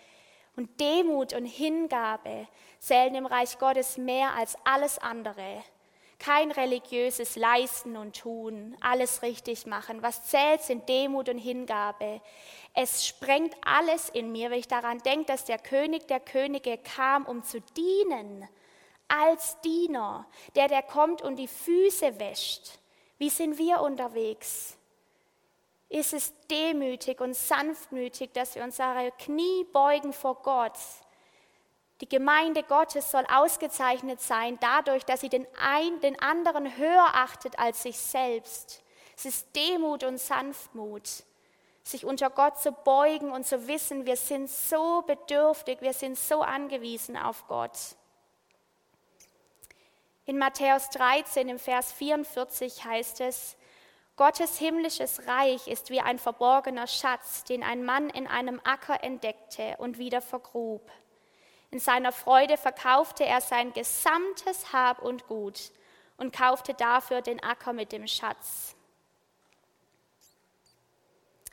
Und 0.57 0.81
Demut 0.81 1.33
und 1.33 1.47
Hingabe 1.47 2.49
zählen 2.81 3.15
im 3.15 3.25
Reich 3.25 3.61
Gottes 3.61 3.99
mehr 3.99 4.35
als 4.35 4.57
alles 4.65 4.99
andere. 4.99 5.63
Kein 6.19 6.51
religiöses 6.51 7.37
Leisten 7.37 7.97
und 7.97 8.19
Tun, 8.19 8.77
alles 8.81 9.23
richtig 9.23 9.65
machen. 9.67 10.03
Was 10.03 10.25
zählt, 10.25 10.63
sind 10.63 10.89
Demut 10.89 11.29
und 11.29 11.39
Hingabe. 11.39 12.21
Es 12.75 13.07
sprengt 13.07 13.55
alles 13.65 14.09
in 14.09 14.33
mir, 14.33 14.51
wenn 14.51 14.59
ich 14.59 14.67
daran 14.67 14.99
denke, 14.99 15.27
dass 15.27 15.45
der 15.45 15.59
König 15.59 16.09
der 16.09 16.19
Könige 16.19 16.79
kam, 16.79 17.27
um 17.27 17.45
zu 17.45 17.61
dienen. 17.61 18.49
Als 19.09 19.61
Diener, 19.61 20.27
der, 20.55 20.69
der 20.69 20.83
kommt 20.83 21.23
und 21.23 21.37
die 21.37 21.49
Füße 21.49 22.19
wäscht. 22.19 22.79
Wie 23.19 23.31
sind 23.31 23.59
wir 23.59 23.81
unterwegs? 23.81 24.77
Ist 25.89 26.13
es 26.13 26.33
demütig 26.51 27.21
und 27.21 27.35
sanftmütig, 27.35 28.33
dass 28.33 28.57
wir 28.57 28.65
unsere 28.65 29.13
Knie 29.19 29.65
beugen 29.73 30.13
vor 30.13 30.43
Gott? 30.43 30.77
Die 32.01 32.09
Gemeinde 32.09 32.63
Gottes 32.63 33.11
soll 33.11 33.25
ausgezeichnet 33.33 34.21
sein 34.21 34.59
dadurch, 34.61 35.05
dass 35.05 35.21
sie 35.21 35.31
den, 35.31 35.47
ein, 35.59 36.01
den 36.01 36.21
anderen 36.21 36.77
höher 36.77 37.15
achtet 37.15 37.59
als 37.59 37.85
sich 37.85 37.97
selbst. 37.97 38.83
Es 39.17 39.25
ist 39.25 39.57
Demut 39.57 40.05
und 40.05 40.19
Sanftmut, 40.19 41.09
sich 41.83 42.05
unter 42.05 42.29
Gott 42.29 42.59
zu 42.59 42.73
beugen 42.73 43.31
und 43.31 43.47
zu 43.47 43.67
wissen, 43.67 44.05
wir 44.05 44.17
sind 44.17 44.51
so 44.51 45.03
bedürftig, 45.03 45.81
wir 45.81 45.95
sind 45.95 46.19
so 46.19 46.43
angewiesen 46.43 47.17
auf 47.17 47.47
Gott. 47.49 47.79
In 50.29 50.39
Matthäus 50.39 50.91
13 50.91 51.49
im 51.49 51.59
Vers 51.61 51.93
44 51.93 52.85
heißt 52.85 53.21
es, 53.21 53.57
Gottes 54.17 54.59
himmlisches 54.59 55.29
Reich 55.29 55.69
ist 55.69 55.91
wie 55.91 56.01
ein 56.01 56.19
verborgener 56.19 56.89
Schatz, 56.89 57.45
den 57.45 57.63
ein 57.63 57.85
Mann 57.85 58.11
in 58.11 58.27
einem 58.27 58.61
Acker 58.65 59.05
entdeckte 59.05 59.77
und 59.79 59.99
wieder 59.99 60.21
vergrub. 60.21 60.91
In 61.71 61.79
seiner 61.79 62.11
Freude 62.11 62.57
verkaufte 62.57 63.25
er 63.25 63.41
sein 63.41 63.73
gesamtes 63.73 64.73
Hab 64.73 65.01
und 65.03 65.29
Gut 65.29 65.71
und 66.17 66.35
kaufte 66.35 66.75
dafür 66.75 67.23
den 67.23 67.41
Acker 67.45 67.73
mit 67.73 67.93
dem 67.93 68.09
Schatz. 68.09 68.75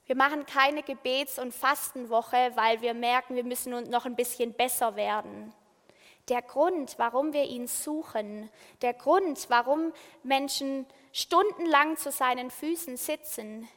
Wir 0.08 0.16
machen 0.16 0.48
keine 0.48 0.82
Gebets- 0.82 1.38
und 1.38 1.54
Fastenwoche, 1.54 2.52
weil 2.56 2.82
wir 2.82 2.96
merken, 2.96 3.36
wir 3.36 3.44
müssen 3.44 3.90
noch 3.90 4.06
ein 4.06 4.16
bisschen 4.16 4.54
besser 4.54 4.96
werden. 4.96 5.54
Der 6.30 6.42
Grund, 6.42 6.98
warum 6.98 7.34
wir 7.34 7.44
ihn 7.44 7.68
suchen, 7.68 8.50
der 8.82 8.94
Grund, 8.94 9.50
warum 9.50 9.92
Menschen 10.24 10.86
stundenlang 11.12 11.98
zu 11.98 12.12
seinen 12.12 12.50
Füßen 12.50 12.96
sitzen, 12.96 13.68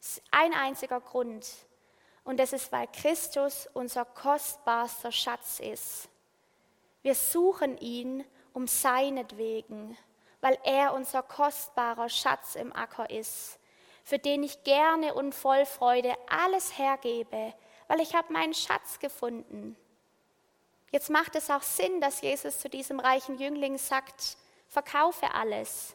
ist 0.00 0.22
ein 0.30 0.54
einziger 0.54 1.00
Grund. 1.00 1.46
Und 2.24 2.38
das 2.40 2.52
ist, 2.52 2.72
weil 2.72 2.86
Christus 2.88 3.68
unser 3.74 4.04
kostbarster 4.04 5.12
Schatz 5.12 5.60
ist. 5.60 6.08
Wir 7.02 7.14
suchen 7.14 7.76
ihn 7.78 8.24
um 8.52 8.66
seinetwegen, 8.66 9.96
weil 10.40 10.58
er 10.64 10.94
unser 10.94 11.22
kostbarer 11.22 12.08
Schatz 12.08 12.54
im 12.54 12.74
Acker 12.74 13.10
ist, 13.10 13.58
für 14.04 14.18
den 14.18 14.42
ich 14.42 14.64
gerne 14.64 15.14
und 15.14 15.34
voll 15.34 15.66
Freude 15.66 16.14
alles 16.28 16.78
hergebe, 16.78 17.54
weil 17.88 18.00
ich 18.00 18.14
habe 18.14 18.32
meinen 18.32 18.54
Schatz 18.54 18.98
gefunden. 18.98 19.76
Jetzt 20.90 21.10
macht 21.10 21.36
es 21.36 21.50
auch 21.50 21.62
Sinn, 21.62 22.00
dass 22.00 22.20
Jesus 22.20 22.58
zu 22.58 22.68
diesem 22.68 23.00
reichen 23.00 23.38
Jüngling 23.38 23.78
sagt, 23.78 24.36
verkaufe 24.68 25.32
alles. 25.32 25.94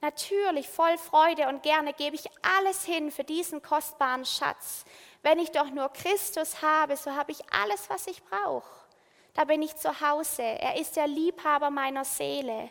Natürlich, 0.00 0.68
voll 0.68 0.96
Freude 0.96 1.48
und 1.48 1.62
gerne 1.62 1.92
gebe 1.92 2.16
ich 2.16 2.30
alles 2.40 2.84
hin 2.84 3.10
für 3.10 3.24
diesen 3.24 3.62
kostbaren 3.62 4.24
Schatz, 4.24 4.84
wenn 5.22 5.38
ich 5.38 5.50
doch 5.50 5.70
nur 5.70 5.90
Christus 5.90 6.62
habe, 6.62 6.96
so 6.96 7.14
habe 7.14 7.32
ich 7.32 7.40
alles, 7.52 7.90
was 7.90 8.06
ich 8.06 8.22
brauche. 8.24 8.70
Da 9.34 9.44
bin 9.44 9.62
ich 9.62 9.76
zu 9.76 10.00
Hause. 10.00 10.42
Er 10.42 10.76
ist 10.76 10.96
der 10.96 11.06
Liebhaber 11.06 11.70
meiner 11.70 12.04
Seele. 12.04 12.70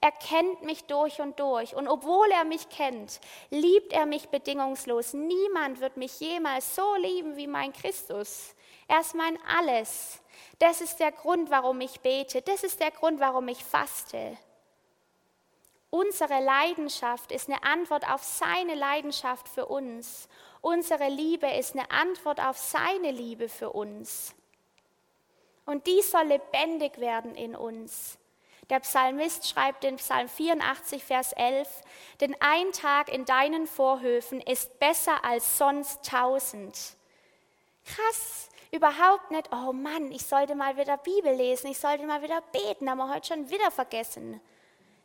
Er 0.00 0.10
kennt 0.10 0.62
mich 0.62 0.84
durch 0.84 1.20
und 1.20 1.38
durch. 1.38 1.76
Und 1.76 1.86
obwohl 1.86 2.28
er 2.32 2.44
mich 2.44 2.68
kennt, 2.70 3.20
liebt 3.50 3.92
er 3.92 4.06
mich 4.06 4.30
bedingungslos. 4.30 5.12
Niemand 5.12 5.80
wird 5.80 5.96
mich 5.96 6.18
jemals 6.18 6.74
so 6.74 6.96
lieben 6.96 7.36
wie 7.36 7.46
mein 7.46 7.72
Christus. 7.72 8.54
Er 8.88 9.00
ist 9.00 9.14
mein 9.14 9.38
Alles. 9.46 10.20
Das 10.58 10.80
ist 10.80 10.98
der 10.98 11.12
Grund, 11.12 11.50
warum 11.50 11.80
ich 11.80 12.00
bete. 12.00 12.42
Das 12.42 12.62
ist 12.62 12.80
der 12.80 12.90
Grund, 12.90 13.20
warum 13.20 13.48
ich 13.48 13.64
faste. 13.64 14.36
Unsere 15.90 16.42
Leidenschaft 16.42 17.32
ist 17.32 17.50
eine 17.50 17.62
Antwort 17.64 18.08
auf 18.08 18.22
seine 18.22 18.74
Leidenschaft 18.74 19.48
für 19.48 19.66
uns. 19.66 20.28
Unsere 20.62 21.08
Liebe 21.08 21.46
ist 21.48 21.74
eine 21.74 21.90
Antwort 21.90 22.40
auf 22.40 22.56
seine 22.56 23.10
Liebe 23.10 23.48
für 23.48 23.70
uns. 23.70 24.34
Und 25.66 25.86
die 25.86 26.00
soll 26.00 26.24
lebendig 26.24 26.98
werden 26.98 27.34
in 27.34 27.54
uns. 27.54 28.18
Der 28.70 28.80
Psalmist 28.80 29.48
schreibt 29.48 29.84
in 29.84 29.96
Psalm 29.96 30.28
84, 30.28 31.04
Vers 31.04 31.32
11, 31.34 31.68
denn 32.20 32.34
ein 32.40 32.72
Tag 32.72 33.12
in 33.12 33.26
deinen 33.26 33.66
Vorhöfen 33.66 34.40
ist 34.40 34.78
besser 34.78 35.24
als 35.24 35.58
sonst 35.58 36.08
tausend. 36.08 36.96
Krass, 37.84 38.48
überhaupt 38.72 39.30
nicht, 39.30 39.50
oh 39.52 39.72
Mann, 39.72 40.10
ich 40.10 40.26
sollte 40.26 40.54
mal 40.54 40.76
wieder 40.76 40.96
Bibel 40.96 41.32
lesen, 41.34 41.70
ich 41.70 41.78
sollte 41.78 42.06
mal 42.06 42.22
wieder 42.22 42.40
beten, 42.52 42.90
haben 42.90 42.98
wir 42.98 43.14
heute 43.14 43.28
schon 43.28 43.50
wieder 43.50 43.70
vergessen. 43.70 44.40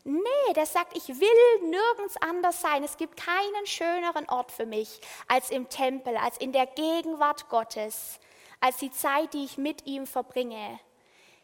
Nee, 0.03 0.53
der 0.55 0.65
sagt, 0.65 0.95
ich 0.95 1.09
will 1.09 1.69
nirgends 1.69 2.15
anders 2.21 2.61
sein. 2.61 2.81
Es 2.81 2.95
gibt 2.95 3.17
keinen 3.17 3.65
schöneren 3.65 4.27
Ort 4.29 4.53
für 4.53 4.65
mich 4.65 5.01
als 5.27 5.49
im 5.49 5.67
Tempel, 5.67 6.15
als 6.15 6.37
in 6.37 6.53
der 6.53 6.65
Gegenwart 6.65 7.49
Gottes, 7.49 8.21
als 8.61 8.77
die 8.77 8.89
Zeit, 8.89 9.33
die 9.33 9.43
ich 9.43 9.57
mit 9.57 9.85
ihm 9.85 10.07
verbringe. 10.07 10.79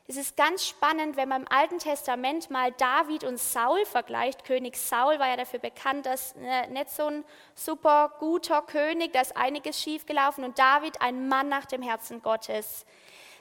Es 0.05 0.17
ist 0.17 0.35
ganz 0.35 0.67
spannend, 0.67 1.15
wenn 1.15 1.29
man 1.29 1.43
im 1.43 1.47
Alten 1.49 1.79
Testament 1.79 2.49
mal 2.49 2.73
David 2.73 3.23
und 3.23 3.39
Saul 3.39 3.85
vergleicht. 3.85 4.43
König 4.43 4.75
Saul 4.75 5.17
war 5.17 5.29
ja 5.29 5.37
dafür 5.37 5.59
bekannt, 5.59 6.05
dass 6.05 6.33
äh, 6.33 6.67
nicht 6.67 6.89
so 6.89 7.05
ein 7.05 7.23
super 7.55 8.13
guter 8.19 8.61
König, 8.63 9.13
da 9.13 9.21
ist 9.21 9.37
einiges 9.37 9.81
schiefgelaufen 9.81 10.43
und 10.43 10.59
David 10.59 11.01
ein 11.01 11.29
Mann 11.29 11.47
nach 11.47 11.65
dem 11.65 11.81
Herzen 11.81 12.21
Gottes. 12.21 12.85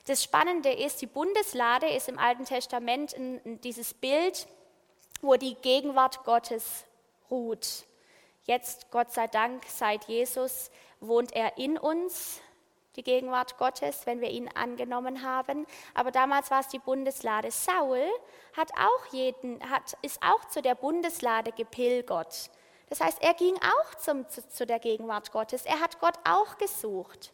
Das 0.07 0.23
Spannende 0.23 0.73
ist, 0.73 1.01
die 1.01 1.07
Bundeslade 1.07 1.89
ist 1.89 2.09
im 2.09 2.19
Alten 2.19 2.45
Testament 2.45 3.15
dieses 3.65 3.93
Bild, 3.95 4.47
wo 5.21 5.35
die 5.35 5.55
Gegenwart 5.57 6.25
Gottes 6.25 6.85
ruht. 7.29 7.87
Jetzt, 8.45 8.91
Gott 8.93 9.13
sei 9.13 9.27
Dank, 9.27 9.65
seit 9.69 10.05
Jesus 10.05 10.71
wohnt 11.01 11.33
er 11.33 11.59
in 11.59 11.77
uns, 11.77 12.41
die 12.97 13.03
Gegenwart 13.03 13.59
Gottes, 13.59 14.07
wenn 14.07 14.21
wir 14.21 14.31
ihn 14.31 14.49
angenommen 14.55 15.23
haben. 15.23 15.67
Aber 15.95 16.11
damals 16.11 16.51
war 16.51 16.61
es 16.61 16.69
die 16.69 16.79
Bundeslade. 16.79 17.51
Saul 17.51 18.03
hat 18.57 18.71
auch 18.73 19.13
jeden, 19.13 19.59
hat, 19.71 19.97
ist 20.03 20.23
auch 20.23 20.45
zu 20.47 20.63
der 20.63 20.75
Bundeslade 20.75 21.53
gepilgert. 21.53 22.51
Das 22.89 23.01
heißt, 23.01 23.23
er 23.23 23.35
ging 23.35 23.57
auch 23.57 23.95
zum, 23.95 24.29
zu, 24.29 24.47
zu 24.49 24.67
der 24.67 24.79
Gegenwart 24.79 25.33
Gottes. 25.33 25.65
Er 25.65 25.81
hat 25.81 25.99
Gott 26.01 26.15
auch 26.25 26.59
gesucht. 26.59 27.33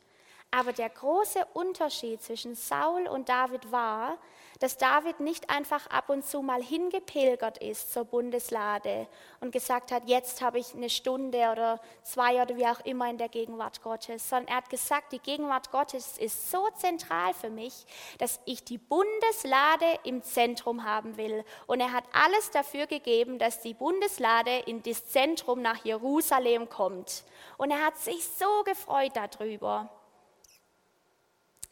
Aber 0.50 0.72
der 0.72 0.88
große 0.88 1.44
Unterschied 1.52 2.22
zwischen 2.22 2.54
Saul 2.54 3.06
und 3.08 3.28
David 3.28 3.70
war, 3.70 4.16
dass 4.58 4.76
David 4.76 5.20
nicht 5.20 5.50
einfach 5.50 5.86
ab 5.88 6.08
und 6.08 6.24
zu 6.24 6.42
mal 6.42 6.62
hingepilgert 6.62 7.58
ist 7.58 7.92
zur 7.92 8.04
Bundeslade 8.04 9.06
und 9.40 9.52
gesagt 9.52 9.92
hat, 9.92 10.08
jetzt 10.08 10.42
habe 10.42 10.58
ich 10.58 10.74
eine 10.74 10.90
Stunde 10.90 11.38
oder 11.52 11.80
zwei 12.02 12.42
oder 12.42 12.56
wie 12.56 12.66
auch 12.66 12.80
immer 12.84 13.08
in 13.08 13.18
der 13.18 13.28
Gegenwart 13.28 13.82
Gottes, 13.82 14.28
sondern 14.28 14.48
er 14.48 14.56
hat 14.56 14.70
gesagt, 14.70 15.12
die 15.12 15.20
Gegenwart 15.20 15.70
Gottes 15.70 16.18
ist 16.18 16.50
so 16.50 16.68
zentral 16.76 17.34
für 17.34 17.50
mich, 17.50 17.86
dass 18.18 18.40
ich 18.44 18.64
die 18.64 18.78
Bundeslade 18.78 19.86
im 20.04 20.22
Zentrum 20.22 20.84
haben 20.84 21.16
will. 21.16 21.44
Und 21.66 21.80
er 21.80 21.92
hat 21.92 22.04
alles 22.12 22.50
dafür 22.50 22.86
gegeben, 22.86 23.38
dass 23.38 23.60
die 23.60 23.74
Bundeslade 23.74 24.58
in 24.66 24.82
das 24.82 25.08
Zentrum 25.08 25.62
nach 25.62 25.84
Jerusalem 25.84 26.68
kommt. 26.68 27.24
Und 27.56 27.70
er 27.70 27.84
hat 27.84 27.98
sich 27.98 28.26
so 28.26 28.64
gefreut 28.64 29.12
darüber. 29.14 29.90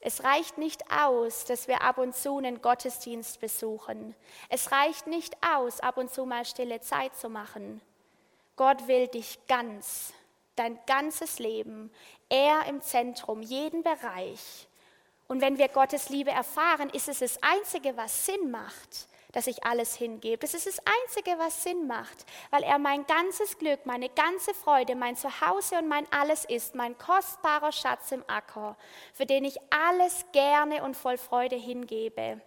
Es 0.00 0.22
reicht 0.22 0.58
nicht 0.58 0.90
aus, 0.90 1.44
dass 1.44 1.68
wir 1.68 1.82
ab 1.82 1.98
und 1.98 2.14
zu 2.14 2.38
einen 2.38 2.62
Gottesdienst 2.62 3.40
besuchen. 3.40 4.14
Es 4.48 4.70
reicht 4.70 5.06
nicht 5.06 5.36
aus, 5.42 5.80
ab 5.80 5.96
und 5.96 6.12
zu 6.12 6.26
mal 6.26 6.44
stille 6.44 6.80
Zeit 6.80 7.16
zu 7.16 7.28
machen. 7.28 7.80
Gott 8.56 8.86
will 8.88 9.08
dich 9.08 9.38
ganz, 9.48 10.12
dein 10.54 10.78
ganzes 10.86 11.38
Leben, 11.38 11.90
er 12.28 12.66
im 12.66 12.80
Zentrum, 12.82 13.42
jeden 13.42 13.82
Bereich. 13.82 14.68
Und 15.28 15.40
wenn 15.40 15.58
wir 15.58 15.68
Gottes 15.68 16.08
Liebe 16.08 16.30
erfahren, 16.30 16.88
ist 16.90 17.08
es 17.08 17.18
das 17.18 17.42
Einzige, 17.42 17.96
was 17.96 18.26
Sinn 18.26 18.50
macht 18.50 19.08
dass 19.36 19.48
ich 19.48 19.64
alles 19.64 19.94
hingebe. 19.94 20.38
Das 20.38 20.54
ist 20.54 20.66
das 20.66 20.80
Einzige, 21.02 21.38
was 21.38 21.62
Sinn 21.62 21.86
macht, 21.86 22.24
weil 22.48 22.62
er 22.62 22.78
mein 22.78 23.04
ganzes 23.04 23.58
Glück, 23.58 23.84
meine 23.84 24.08
ganze 24.08 24.54
Freude, 24.54 24.96
mein 24.96 25.14
Zuhause 25.14 25.76
und 25.76 25.88
mein 25.88 26.10
Alles 26.10 26.46
ist, 26.46 26.74
mein 26.74 26.96
kostbarer 26.96 27.70
Schatz 27.70 28.12
im 28.12 28.24
Acker, 28.28 28.78
für 29.12 29.26
den 29.26 29.44
ich 29.44 29.58
alles 29.68 30.24
gerne 30.32 30.82
und 30.82 30.96
voll 30.96 31.18
Freude 31.18 31.56
hingebe. 31.56 32.40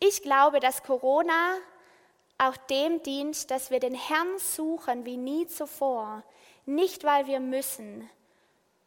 Ich 0.00 0.22
glaube, 0.22 0.58
dass 0.58 0.82
Corona 0.82 1.58
auch 2.38 2.56
dem 2.56 3.02
dient, 3.02 3.50
dass 3.50 3.70
wir 3.70 3.80
den 3.80 3.94
Herrn 3.94 4.38
suchen 4.38 5.04
wie 5.04 5.18
nie 5.18 5.46
zuvor, 5.48 6.24
nicht 6.64 7.04
weil 7.04 7.26
wir 7.26 7.40
müssen, 7.40 8.08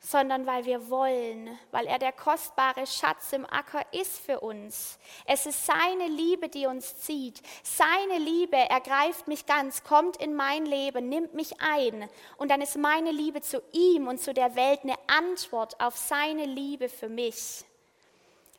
sondern 0.03 0.47
weil 0.47 0.65
wir 0.65 0.89
wollen, 0.89 1.57
weil 1.69 1.85
er 1.85 1.99
der 1.99 2.11
kostbare 2.11 2.87
Schatz 2.87 3.33
im 3.33 3.45
Acker 3.45 3.85
ist 3.91 4.19
für 4.19 4.39
uns. 4.39 4.97
Es 5.25 5.45
ist 5.45 5.67
seine 5.67 6.07
Liebe, 6.07 6.49
die 6.49 6.65
uns 6.65 6.97
zieht. 6.97 7.39
Seine 7.61 8.17
Liebe 8.17 8.57
ergreift 8.57 9.27
mich 9.27 9.45
ganz, 9.45 9.83
kommt 9.83 10.17
in 10.17 10.33
mein 10.33 10.65
Leben, 10.65 11.07
nimmt 11.07 11.35
mich 11.35 11.61
ein. 11.61 12.09
Und 12.37 12.49
dann 12.49 12.61
ist 12.61 12.77
meine 12.77 13.11
Liebe 13.11 13.41
zu 13.41 13.61
ihm 13.73 14.07
und 14.07 14.19
zu 14.19 14.33
der 14.33 14.55
Welt 14.55 14.79
eine 14.83 14.95
Antwort 15.05 15.79
auf 15.79 15.95
seine 15.95 16.45
Liebe 16.45 16.89
für 16.89 17.09
mich. 17.09 17.63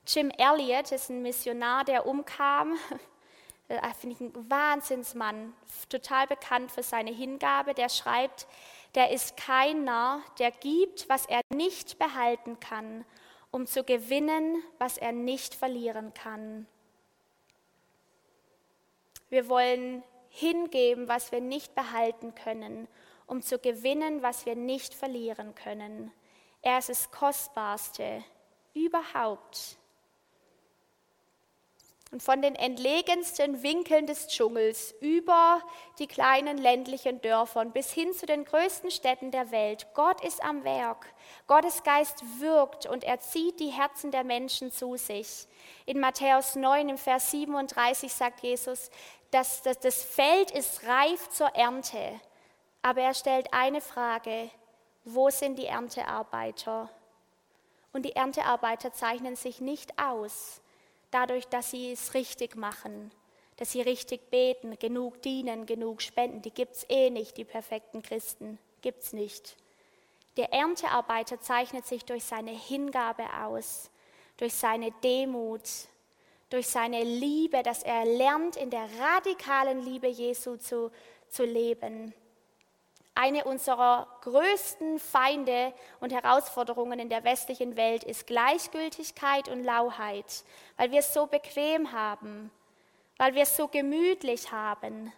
Jim 0.07 0.31
Elliot 0.31 0.92
ist 0.92 1.11
ein 1.11 1.22
Missionar, 1.22 1.85
der 1.85 2.07
umkam. 2.07 2.78
Äh, 3.68 3.81
finde 3.98 4.16
ich 4.16 4.20
ein 4.20 4.50
Wahnsinnsmann, 4.50 5.55
total 5.88 6.26
bekannt 6.26 6.72
für 6.72 6.83
seine 6.83 7.12
Hingabe. 7.12 7.72
Der 7.72 7.88
schreibt, 7.88 8.46
der 8.94 9.11
ist 9.11 9.37
keiner, 9.37 10.22
der 10.38 10.50
gibt, 10.50 11.09
was 11.09 11.26
er 11.26 11.40
nicht 11.50 11.98
behalten 11.98 12.61
kann, 12.61 13.05
um 13.50 13.66
zu 13.66 13.85
gewinnen, 13.85 14.62
was 14.78 14.98
er 14.98 15.12
nicht 15.12 15.55
verlieren 15.55 16.12
kann. 16.14 16.66
Wir 19.28 19.48
wollen 19.48 20.02
hingeben, 20.28 21.09
was 21.09 21.33
wir 21.33 21.40
nicht 21.40 21.74
behalten 21.74 22.35
können, 22.35 22.88
um 23.26 23.42
zu 23.42 23.59
gewinnen, 23.59 24.22
was 24.22 24.44
wir 24.46 24.57
nicht 24.57 24.94
verlieren 24.94 25.55
können. 25.55 26.12
Er 26.61 26.78
ist 26.78 26.90
das 26.90 27.11
Kostbarste 27.11 28.22
überhaupt. 28.74 29.78
Und 32.12 32.22
von 32.22 32.42
den 32.42 32.55
entlegensten 32.55 33.62
Winkeln 33.62 34.07
des 34.07 34.29
Dschungels 34.29 34.94
über 35.01 35.62
die 35.98 36.07
kleinen 36.07 36.59
ländlichen 36.59 37.22
Dörfern 37.22 37.72
bis 37.72 37.90
hin 37.90 38.12
zu 38.12 38.27
den 38.27 38.44
größten 38.44 38.90
Städten 38.90 39.31
der 39.31 39.51
Welt. 39.51 39.87
Gott 39.94 40.22
ist 40.22 40.44
am 40.44 40.62
Werk. 40.62 41.07
Gottes 41.46 41.83
Geist 41.83 42.22
wirkt 42.38 42.85
und 42.85 43.03
er 43.03 43.20
zieht 43.20 43.59
die 43.61 43.70
Herzen 43.70 44.11
der 44.11 44.25
Menschen 44.25 44.70
zu 44.70 44.98
sich. 44.98 45.46
In 45.87 46.01
Matthäus 46.01 46.55
9 46.55 46.90
im 46.90 46.98
Vers 46.98 47.31
37 47.31 48.12
sagt 48.12 48.40
Jesus, 48.40 48.90
dass 49.31 49.62
das 49.62 50.05
Feld 50.05 50.51
ist 50.51 50.87
reif 50.87 51.31
zur 51.31 51.48
Ernte. 51.55 52.20
Aber 52.83 53.01
er 53.01 53.14
stellt 53.14 53.55
eine 53.55 53.81
Frage, 53.81 54.51
wo 55.05 55.31
sind 55.31 55.59
die 55.59 55.66
Erntearbeiter? 55.66 56.90
Und 57.94 58.03
die 58.03 58.14
Erntearbeiter 58.14 58.92
zeichnen 58.92 59.35
sich 59.35 59.62
nicht 59.62 59.98
aus 59.98 60.62
dadurch, 61.12 61.46
dass 61.46 61.70
sie 61.70 61.92
es 61.92 62.14
richtig 62.14 62.57
machen, 62.57 63.12
dass 63.57 63.72
sie 63.72 63.83
richtig 63.83 64.31
beten, 64.31 64.77
genug 64.79 65.22
dienen, 65.22 65.66
genug 65.66 66.03
spenden. 66.03 66.42
Die 66.42 66.51
gibt 66.51 66.75
es 66.75 66.87
eh 66.88 67.11
nicht, 67.11 67.37
die 67.37 67.44
perfekten 67.44 68.03
Christen. 68.03 68.59
Gibt 68.81 69.05
es 69.05 69.12
nicht. 69.12 69.57
Der 70.37 70.53
Erntearbeiter 70.53 71.40
zeichnet 71.40 71.87
sich 71.87 72.05
durch 72.05 72.25
seine 72.25 72.51
Hingabe 72.51 73.25
aus, 73.44 73.90
durch 74.38 74.55
seine 74.55 74.90
Demut, 75.05 75.68
durch 76.48 76.66
seine 76.66 77.05
Liebe, 77.05 77.62
dass 77.62 77.83
er 77.83 78.05
lernt, 78.05 78.57
in 78.57 78.70
der 78.70 78.88
radikalen 78.98 79.83
Liebe 79.83 80.09
Jesu 80.09 80.57
zu, 80.57 80.90
zu 81.29 81.44
leben. 81.44 82.14
Eine 83.14 83.44
unserer 83.44 84.07
größten 84.22 84.98
Feinde 84.98 85.75
und 86.01 86.12
Herausforderungen 86.12 86.98
in 86.98 87.11
der 87.11 87.25
westlichen 87.25 87.77
Welt 87.77 88.05
ist 88.05 88.27
Gleichgültigkeit 88.27 89.48
und 89.48 89.64
Lauheit, 89.64 90.44
weil 90.79 90.90
wir 90.92 91.01
es 91.01 91.12
so 91.12 91.27
bequem 91.27 91.92
haben, 91.92 92.51
weil 93.18 93.35
wir 93.35 93.42
es 93.42 93.57
so 93.57 93.68
gemütlich 93.68 94.51
haben, 94.51 95.12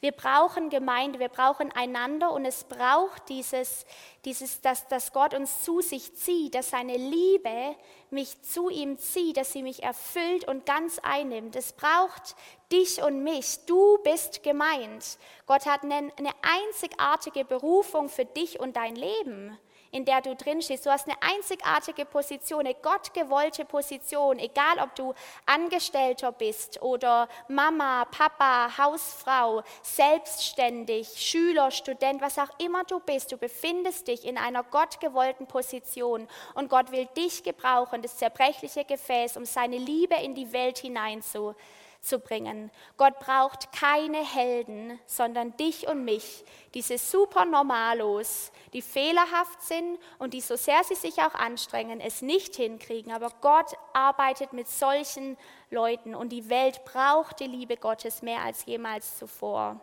wir 0.00 0.12
brauchen 0.12 0.68
Gemeinde, 0.68 1.18
wir 1.18 1.30
brauchen 1.30 1.72
einander 1.72 2.32
und 2.32 2.44
es 2.44 2.64
braucht 2.64 3.28
dieses, 3.30 3.86
dieses 4.24 4.60
dass, 4.60 4.86
dass 4.88 5.12
Gott 5.12 5.32
uns 5.32 5.62
zu 5.62 5.80
sich 5.80 6.14
zieht, 6.16 6.54
dass 6.54 6.70
seine 6.70 6.96
Liebe 6.96 7.74
mich 8.10 8.42
zu 8.42 8.68
ihm 8.68 8.98
zieht, 8.98 9.38
dass 9.38 9.52
sie 9.52 9.62
mich 9.62 9.82
erfüllt 9.82 10.46
und 10.46 10.66
ganz 10.66 10.98
einnimmt. 10.98 11.56
Es 11.56 11.72
braucht 11.72 12.36
dich 12.70 13.02
und 13.02 13.22
mich. 13.24 13.64
Du 13.66 13.98
bist 14.04 14.42
gemeint. 14.42 15.18
Gott 15.46 15.64
hat 15.64 15.82
eine, 15.82 16.12
eine 16.16 16.32
einzigartige 16.42 17.44
Berufung 17.44 18.08
für 18.10 18.26
dich 18.26 18.60
und 18.60 18.76
dein 18.76 18.96
Leben 18.96 19.58
in 19.90 20.04
der 20.04 20.20
du 20.20 20.34
drin 20.34 20.62
stehst. 20.62 20.86
Du 20.86 20.90
hast 20.90 21.08
eine 21.08 21.16
einzigartige 21.20 22.04
Position, 22.04 22.60
eine 22.60 22.74
gottgewollte 22.74 23.64
Position, 23.64 24.38
egal 24.38 24.78
ob 24.82 24.94
du 24.94 25.14
Angestellter 25.46 26.32
bist 26.32 26.82
oder 26.82 27.28
Mama, 27.48 28.04
Papa, 28.06 28.76
Hausfrau, 28.78 29.62
selbstständig, 29.82 31.08
Schüler, 31.16 31.70
Student, 31.70 32.20
was 32.20 32.38
auch 32.38 32.58
immer 32.58 32.84
du 32.84 33.00
bist. 33.00 33.32
Du 33.32 33.36
befindest 33.36 34.08
dich 34.08 34.24
in 34.24 34.38
einer 34.38 34.62
gottgewollten 34.62 35.46
Position 35.46 36.28
und 36.54 36.68
Gott 36.68 36.92
will 36.92 37.06
dich 37.16 37.42
gebrauchen, 37.42 38.02
das 38.02 38.16
zerbrechliche 38.16 38.84
Gefäß, 38.84 39.36
um 39.36 39.44
seine 39.44 39.78
Liebe 39.78 40.16
in 40.16 40.34
die 40.34 40.52
Welt 40.52 40.78
hineinzubringen 40.78 41.56
zu 42.06 42.18
bringen. 42.18 42.70
Gott 42.96 43.18
braucht 43.18 43.72
keine 43.72 44.24
Helden, 44.24 44.98
sondern 45.06 45.56
dich 45.56 45.86
und 45.88 46.04
mich, 46.04 46.44
diese 46.74 46.98
Supernormalos, 46.98 48.52
die 48.72 48.82
fehlerhaft 48.82 49.62
sind 49.62 49.98
und 50.18 50.32
die 50.32 50.40
so 50.40 50.56
sehr 50.56 50.82
sie 50.84 50.94
sich 50.94 51.18
auch 51.18 51.34
anstrengen, 51.34 52.00
es 52.00 52.22
nicht 52.22 52.56
hinkriegen. 52.56 53.12
Aber 53.12 53.30
Gott 53.40 53.74
arbeitet 53.92 54.52
mit 54.52 54.68
solchen 54.68 55.36
Leuten 55.70 56.14
und 56.14 56.30
die 56.30 56.48
Welt 56.48 56.84
braucht 56.84 57.40
die 57.40 57.46
Liebe 57.46 57.76
Gottes 57.76 58.22
mehr 58.22 58.40
als 58.40 58.64
jemals 58.66 59.18
zuvor. 59.18 59.80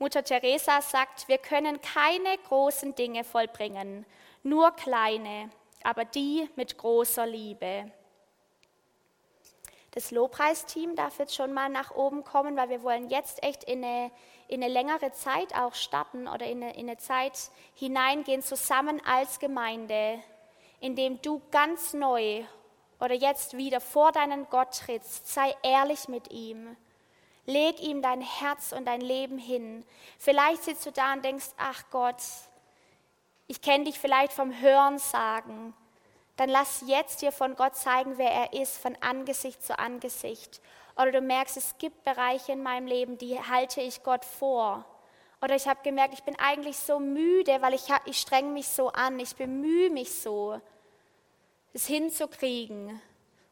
Mutter 0.00 0.22
Teresa 0.22 0.80
sagt, 0.80 1.26
wir 1.28 1.38
können 1.38 1.80
keine 1.80 2.38
großen 2.46 2.94
Dinge 2.94 3.24
vollbringen, 3.24 4.06
nur 4.44 4.70
kleine, 4.70 5.50
aber 5.82 6.04
die 6.04 6.48
mit 6.54 6.78
großer 6.78 7.26
Liebe. 7.26 7.90
Das 9.92 10.10
Lobpreisteam 10.10 10.96
darf 10.96 11.18
jetzt 11.18 11.34
schon 11.34 11.54
mal 11.54 11.68
nach 11.68 11.94
oben 11.94 12.22
kommen, 12.22 12.56
weil 12.56 12.68
wir 12.68 12.82
wollen 12.82 13.08
jetzt 13.08 13.42
echt 13.42 13.64
in 13.64 13.82
eine, 13.82 14.10
in 14.46 14.62
eine 14.62 14.72
längere 14.72 15.12
Zeit 15.12 15.54
auch 15.54 15.74
starten 15.74 16.28
oder 16.28 16.46
in 16.46 16.62
eine, 16.62 16.74
in 16.74 16.88
eine 16.88 16.98
Zeit 16.98 17.50
hineingehen 17.74 18.42
zusammen 18.42 19.00
als 19.06 19.38
Gemeinde, 19.38 20.18
indem 20.80 21.20
du 21.22 21.40
ganz 21.50 21.94
neu 21.94 22.44
oder 23.00 23.14
jetzt 23.14 23.56
wieder 23.56 23.80
vor 23.80 24.12
deinen 24.12 24.48
Gott 24.50 24.78
trittst. 24.78 25.32
Sei 25.32 25.54
ehrlich 25.62 26.08
mit 26.08 26.30
ihm. 26.30 26.76
Leg 27.46 27.80
ihm 27.80 28.02
dein 28.02 28.20
Herz 28.20 28.72
und 28.72 28.84
dein 28.84 29.00
Leben 29.00 29.38
hin. 29.38 29.86
Vielleicht 30.18 30.64
sitzt 30.64 30.84
du 30.84 30.92
da 30.92 31.14
und 31.14 31.24
denkst, 31.24 31.46
ach 31.56 31.84
Gott, 31.90 32.22
ich 33.46 33.62
kenne 33.62 33.84
dich 33.84 33.98
vielleicht 33.98 34.34
vom 34.34 34.60
Hören 34.60 34.98
sagen 34.98 35.72
dann 36.38 36.48
lass 36.48 36.84
jetzt 36.86 37.20
dir 37.20 37.32
von 37.32 37.56
Gott 37.56 37.74
zeigen, 37.74 38.16
wer 38.16 38.30
er 38.30 38.52
ist, 38.52 38.78
von 38.78 38.96
Angesicht 39.00 39.60
zu 39.60 39.76
Angesicht. 39.76 40.60
Oder 40.96 41.10
du 41.10 41.20
merkst, 41.20 41.56
es 41.56 41.76
gibt 41.78 42.04
Bereiche 42.04 42.52
in 42.52 42.62
meinem 42.62 42.86
Leben, 42.86 43.18
die 43.18 43.40
halte 43.40 43.80
ich 43.80 44.04
Gott 44.04 44.24
vor. 44.24 44.84
Oder 45.42 45.56
ich 45.56 45.66
habe 45.66 45.80
gemerkt, 45.82 46.14
ich 46.14 46.22
bin 46.22 46.38
eigentlich 46.38 46.78
so 46.78 47.00
müde, 47.00 47.60
weil 47.60 47.74
ich, 47.74 47.88
ich 48.04 48.20
strenge 48.20 48.50
mich 48.50 48.68
so 48.68 48.88
an, 48.90 49.18
ich 49.18 49.34
bemühe 49.34 49.90
mich 49.90 50.14
so, 50.14 50.60
es 51.72 51.88
hinzukriegen. 51.88 53.02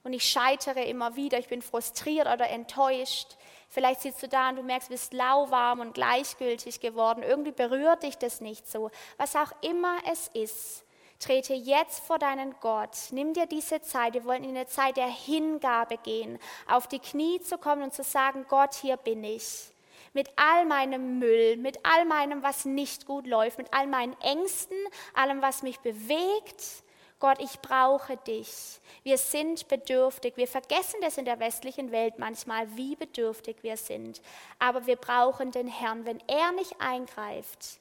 Und 0.04 0.12
ich 0.12 0.22
scheitere 0.22 0.84
immer 0.84 1.16
wieder, 1.16 1.40
ich 1.40 1.48
bin 1.48 1.62
frustriert 1.62 2.28
oder 2.28 2.48
enttäuscht. 2.48 3.36
Vielleicht 3.68 4.02
sitzt 4.02 4.22
du 4.22 4.28
da 4.28 4.50
und 4.50 4.56
du 4.56 4.62
merkst, 4.62 4.88
du 4.88 4.92
bist 4.92 5.12
lauwarm 5.12 5.80
und 5.80 5.94
gleichgültig 5.94 6.78
geworden. 6.78 7.24
Irgendwie 7.24 7.50
berührt 7.50 8.04
dich 8.04 8.16
das 8.16 8.40
nicht 8.40 8.70
so. 8.70 8.92
Was 9.16 9.34
auch 9.34 9.50
immer 9.62 9.96
es 10.08 10.28
ist. 10.28 10.85
Trete 11.18 11.54
jetzt 11.54 12.00
vor 12.00 12.18
deinen 12.18 12.54
Gott. 12.60 12.96
Nimm 13.10 13.32
dir 13.32 13.46
diese 13.46 13.80
Zeit. 13.80 14.14
Wir 14.14 14.24
wollen 14.24 14.44
in 14.44 14.50
eine 14.50 14.66
Zeit 14.66 14.96
der 14.96 15.08
Hingabe 15.08 15.96
gehen, 15.98 16.38
auf 16.68 16.86
die 16.88 16.98
Knie 16.98 17.40
zu 17.40 17.58
kommen 17.58 17.84
und 17.84 17.94
zu 17.94 18.04
sagen, 18.04 18.44
Gott, 18.48 18.74
hier 18.74 18.96
bin 18.96 19.24
ich. 19.24 19.72
Mit 20.12 20.30
all 20.36 20.66
meinem 20.66 21.18
Müll, 21.18 21.56
mit 21.56 21.78
all 21.84 22.04
meinem, 22.04 22.42
was 22.42 22.64
nicht 22.64 23.06
gut 23.06 23.26
läuft, 23.26 23.58
mit 23.58 23.72
all 23.72 23.86
meinen 23.86 24.18
Ängsten, 24.20 24.76
allem, 25.14 25.42
was 25.42 25.62
mich 25.62 25.80
bewegt. 25.80 26.82
Gott, 27.18 27.38
ich 27.40 27.60
brauche 27.60 28.18
dich. 28.18 28.80
Wir 29.02 29.16
sind 29.16 29.68
bedürftig. 29.68 30.36
Wir 30.36 30.46
vergessen 30.46 31.00
das 31.00 31.16
in 31.16 31.24
der 31.24 31.40
westlichen 31.40 31.90
Welt 31.92 32.18
manchmal, 32.18 32.76
wie 32.76 32.94
bedürftig 32.94 33.56
wir 33.62 33.78
sind. 33.78 34.20
Aber 34.58 34.86
wir 34.86 34.96
brauchen 34.96 35.50
den 35.50 35.66
Herrn. 35.66 36.04
Wenn 36.04 36.22
er 36.28 36.52
nicht 36.52 36.78
eingreift, 36.78 37.80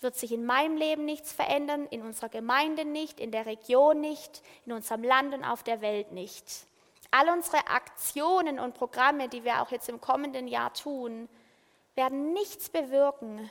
wird 0.00 0.16
sich 0.16 0.32
in 0.32 0.44
meinem 0.44 0.76
Leben 0.76 1.04
nichts 1.04 1.32
verändern, 1.32 1.86
in 1.90 2.02
unserer 2.02 2.28
Gemeinde 2.28 2.84
nicht, 2.84 3.18
in 3.20 3.30
der 3.30 3.46
Region 3.46 4.00
nicht, 4.00 4.42
in 4.66 4.72
unserem 4.72 5.02
Land 5.02 5.34
und 5.34 5.44
auf 5.44 5.62
der 5.62 5.80
Welt 5.80 6.12
nicht. 6.12 6.66
All 7.10 7.28
unsere 7.30 7.68
Aktionen 7.68 8.58
und 8.58 8.74
Programme, 8.74 9.28
die 9.28 9.44
wir 9.44 9.62
auch 9.62 9.70
jetzt 9.70 9.88
im 9.88 10.00
kommenden 10.00 10.48
Jahr 10.48 10.72
tun, 10.74 11.28
werden 11.94 12.32
nichts 12.32 12.68
bewirken, 12.68 13.50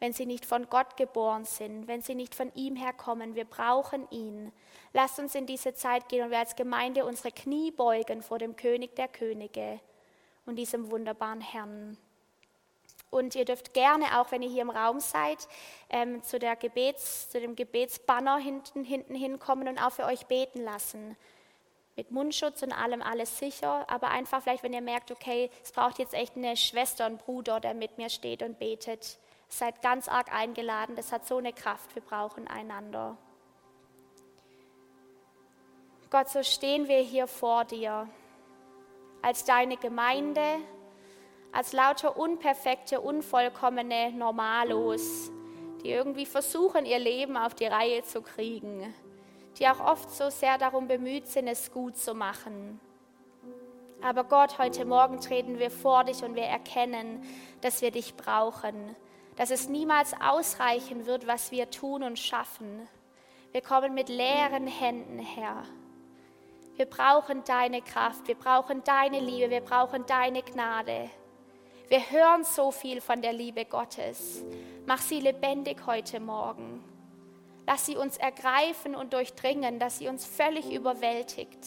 wenn 0.00 0.12
sie 0.12 0.26
nicht 0.26 0.44
von 0.44 0.68
Gott 0.68 0.96
geboren 0.96 1.44
sind, 1.44 1.86
wenn 1.86 2.02
sie 2.02 2.14
nicht 2.14 2.34
von 2.34 2.52
ihm 2.54 2.76
herkommen. 2.76 3.36
Wir 3.36 3.44
brauchen 3.44 4.10
ihn. 4.10 4.52
Lasst 4.92 5.18
uns 5.18 5.34
in 5.34 5.46
diese 5.46 5.74
Zeit 5.74 6.08
gehen 6.08 6.24
und 6.24 6.30
wir 6.30 6.38
als 6.38 6.56
Gemeinde 6.56 7.04
unsere 7.04 7.30
Knie 7.30 7.70
beugen 7.70 8.22
vor 8.22 8.38
dem 8.38 8.56
König 8.56 8.96
der 8.96 9.08
Könige 9.08 9.80
und 10.44 10.56
diesem 10.56 10.90
wunderbaren 10.90 11.40
Herrn. 11.40 11.96
Und 13.14 13.36
ihr 13.36 13.44
dürft 13.44 13.74
gerne 13.74 14.18
auch, 14.18 14.32
wenn 14.32 14.42
ihr 14.42 14.48
hier 14.48 14.62
im 14.62 14.70
Raum 14.70 14.98
seid, 14.98 15.46
ähm, 15.88 16.20
zu, 16.24 16.40
der 16.40 16.56
Gebets, 16.56 17.30
zu 17.30 17.38
dem 17.38 17.54
Gebetsbanner 17.54 18.38
hinten, 18.38 18.82
hinten 18.82 19.14
hinkommen 19.14 19.68
und 19.68 19.78
auch 19.78 19.92
für 19.92 20.06
euch 20.06 20.26
beten 20.26 20.64
lassen. 20.64 21.16
Mit 21.94 22.10
Mundschutz 22.10 22.64
und 22.64 22.72
allem 22.72 23.02
alles 23.02 23.38
sicher, 23.38 23.88
aber 23.88 24.08
einfach 24.08 24.42
vielleicht, 24.42 24.64
wenn 24.64 24.72
ihr 24.72 24.80
merkt, 24.80 25.12
okay, 25.12 25.48
es 25.62 25.70
braucht 25.70 26.00
jetzt 26.00 26.12
echt 26.12 26.36
eine 26.36 26.56
Schwester, 26.56 27.04
einen 27.04 27.18
Bruder, 27.18 27.60
der 27.60 27.74
mit 27.74 27.98
mir 27.98 28.10
steht 28.10 28.42
und 28.42 28.58
betet. 28.58 29.20
Seid 29.48 29.80
ganz 29.80 30.08
arg 30.08 30.34
eingeladen, 30.34 30.96
das 30.96 31.12
hat 31.12 31.24
so 31.24 31.36
eine 31.36 31.52
Kraft, 31.52 31.94
wir 31.94 32.02
brauchen 32.02 32.48
einander. 32.48 33.16
Gott, 36.10 36.30
so 36.30 36.42
stehen 36.42 36.88
wir 36.88 36.98
hier 36.98 37.28
vor 37.28 37.64
dir 37.64 38.08
als 39.22 39.44
deine 39.44 39.76
Gemeinde, 39.76 40.58
als 41.54 41.72
lauter 41.72 42.16
unperfekte, 42.16 43.00
unvollkommene 43.00 44.10
Normalos, 44.10 45.30
die 45.82 45.90
irgendwie 45.90 46.26
versuchen, 46.26 46.84
ihr 46.84 46.98
Leben 46.98 47.36
auf 47.36 47.54
die 47.54 47.66
Reihe 47.66 48.02
zu 48.02 48.22
kriegen, 48.22 48.92
die 49.58 49.68
auch 49.68 49.78
oft 49.78 50.10
so 50.10 50.30
sehr 50.30 50.58
darum 50.58 50.88
bemüht 50.88 51.28
sind, 51.28 51.46
es 51.46 51.70
gut 51.70 51.96
zu 51.96 52.12
machen. 52.12 52.80
Aber 54.02 54.24
Gott, 54.24 54.58
heute 54.58 54.84
Morgen 54.84 55.20
treten 55.20 55.60
wir 55.60 55.70
vor 55.70 56.02
dich 56.02 56.24
und 56.24 56.34
wir 56.34 56.42
erkennen, 56.42 57.22
dass 57.60 57.82
wir 57.82 57.92
dich 57.92 58.16
brauchen, 58.16 58.96
dass 59.36 59.50
es 59.50 59.68
niemals 59.68 60.12
ausreichen 60.20 61.06
wird, 61.06 61.28
was 61.28 61.52
wir 61.52 61.70
tun 61.70 62.02
und 62.02 62.18
schaffen. 62.18 62.88
Wir 63.52 63.60
kommen 63.60 63.94
mit 63.94 64.08
leeren 64.08 64.66
Händen 64.66 65.20
her. 65.20 65.62
Wir 66.74 66.86
brauchen 66.86 67.44
deine 67.44 67.80
Kraft, 67.80 68.26
wir 68.26 68.34
brauchen 68.34 68.82
deine 68.82 69.20
Liebe, 69.20 69.50
wir 69.50 69.60
brauchen 69.60 70.04
deine 70.06 70.42
Gnade. 70.42 71.10
Wir 71.88 72.10
hören 72.10 72.44
so 72.44 72.70
viel 72.70 73.00
von 73.02 73.20
der 73.20 73.34
Liebe 73.34 73.66
Gottes. 73.66 74.42
Mach 74.86 75.02
sie 75.02 75.20
lebendig 75.20 75.86
heute 75.86 76.18
Morgen. 76.18 76.82
Lass 77.66 77.86
sie 77.86 77.96
uns 77.96 78.16
ergreifen 78.16 78.94
und 78.94 79.12
durchdringen, 79.12 79.78
dass 79.78 79.98
sie 79.98 80.08
uns 80.08 80.24
völlig 80.24 80.72
überwältigt. 80.72 81.58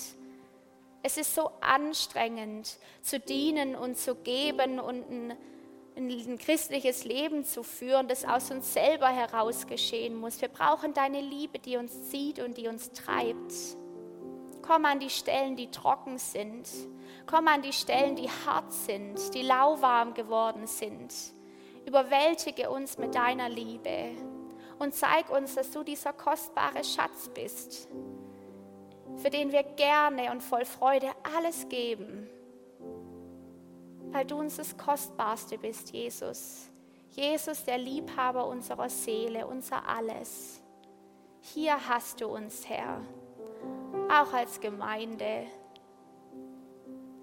Es 1.04 1.18
ist 1.18 1.36
so 1.36 1.52
anstrengend 1.62 2.78
zu 3.02 3.20
dienen 3.20 3.76
und 3.76 3.98
zu 3.98 4.16
geben 4.16 4.80
und 4.80 5.10
ein, 5.10 5.38
ein 5.96 6.38
christliches 6.40 7.06
Leben 7.06 7.44
zu 7.44 7.62
führen, 7.62 8.08
das 8.08 8.26
aus 8.26 8.50
uns 8.50 8.74
selber 8.74 9.10
heraus 9.10 9.68
geschehen 9.68 10.16
muss. 10.16 10.42
Wir 10.42 10.50
brauchen 10.50 10.94
deine 10.94 11.22
Liebe, 11.22 11.60
die 11.60 11.78
uns 11.78 12.10
zieht 12.10 12.40
und 12.40 12.58
die 12.58 12.68
uns 12.68 12.92
treibt. 12.92 13.54
Komm 14.68 14.84
an 14.84 15.00
die 15.00 15.10
Stellen, 15.10 15.56
die 15.56 15.72
trocken 15.72 16.18
sind. 16.18 16.68
Komm 17.26 17.48
an 17.48 17.62
die 17.62 17.72
Stellen, 17.72 18.18
die 18.18 18.30
hart 18.30 18.74
sind, 18.74 19.34
die 19.34 19.42
lauwarm 19.42 20.14
geworden 20.14 20.68
sind. 20.68 21.14
Überwältige 21.86 22.70
uns 22.70 22.98
mit 22.98 23.16
deiner 23.16 23.48
Liebe 23.48 24.10
und 24.78 24.94
zeig 24.94 25.30
uns, 25.30 25.56
dass 25.56 25.72
du 25.72 25.84
dieser 25.84 26.12
kostbare 26.12 26.84
Schatz 26.84 27.30
bist, 27.34 27.88
für 29.16 29.30
den 29.30 29.54
wir 29.54 29.64
gerne 29.64 30.32
und 30.32 30.44
voll 30.44 30.66
Freude 30.66 31.12
alles 31.36 31.70
geben, 31.70 32.30
weil 34.12 34.26
du 34.26 34.38
uns 34.38 34.58
das 34.58 34.78
Kostbarste 34.78 35.58
bist, 35.58 35.92
Jesus. 35.92 36.70
Jesus, 37.12 37.64
der 37.64 37.78
Liebhaber 37.78 38.46
unserer 38.46 38.90
Seele, 38.90 39.48
unser 39.48 39.88
Alles. 39.88 40.62
Hier 41.40 41.88
hast 41.88 42.20
du 42.20 42.28
uns, 42.28 42.68
Herr 42.68 43.02
auch 44.10 44.34
als 44.34 44.60
Gemeinde. 44.60 45.46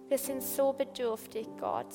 Wir 0.08 0.18
sind 0.18 0.42
so 0.42 0.72
bedürftig, 0.72 1.48
Gott. 1.58 1.86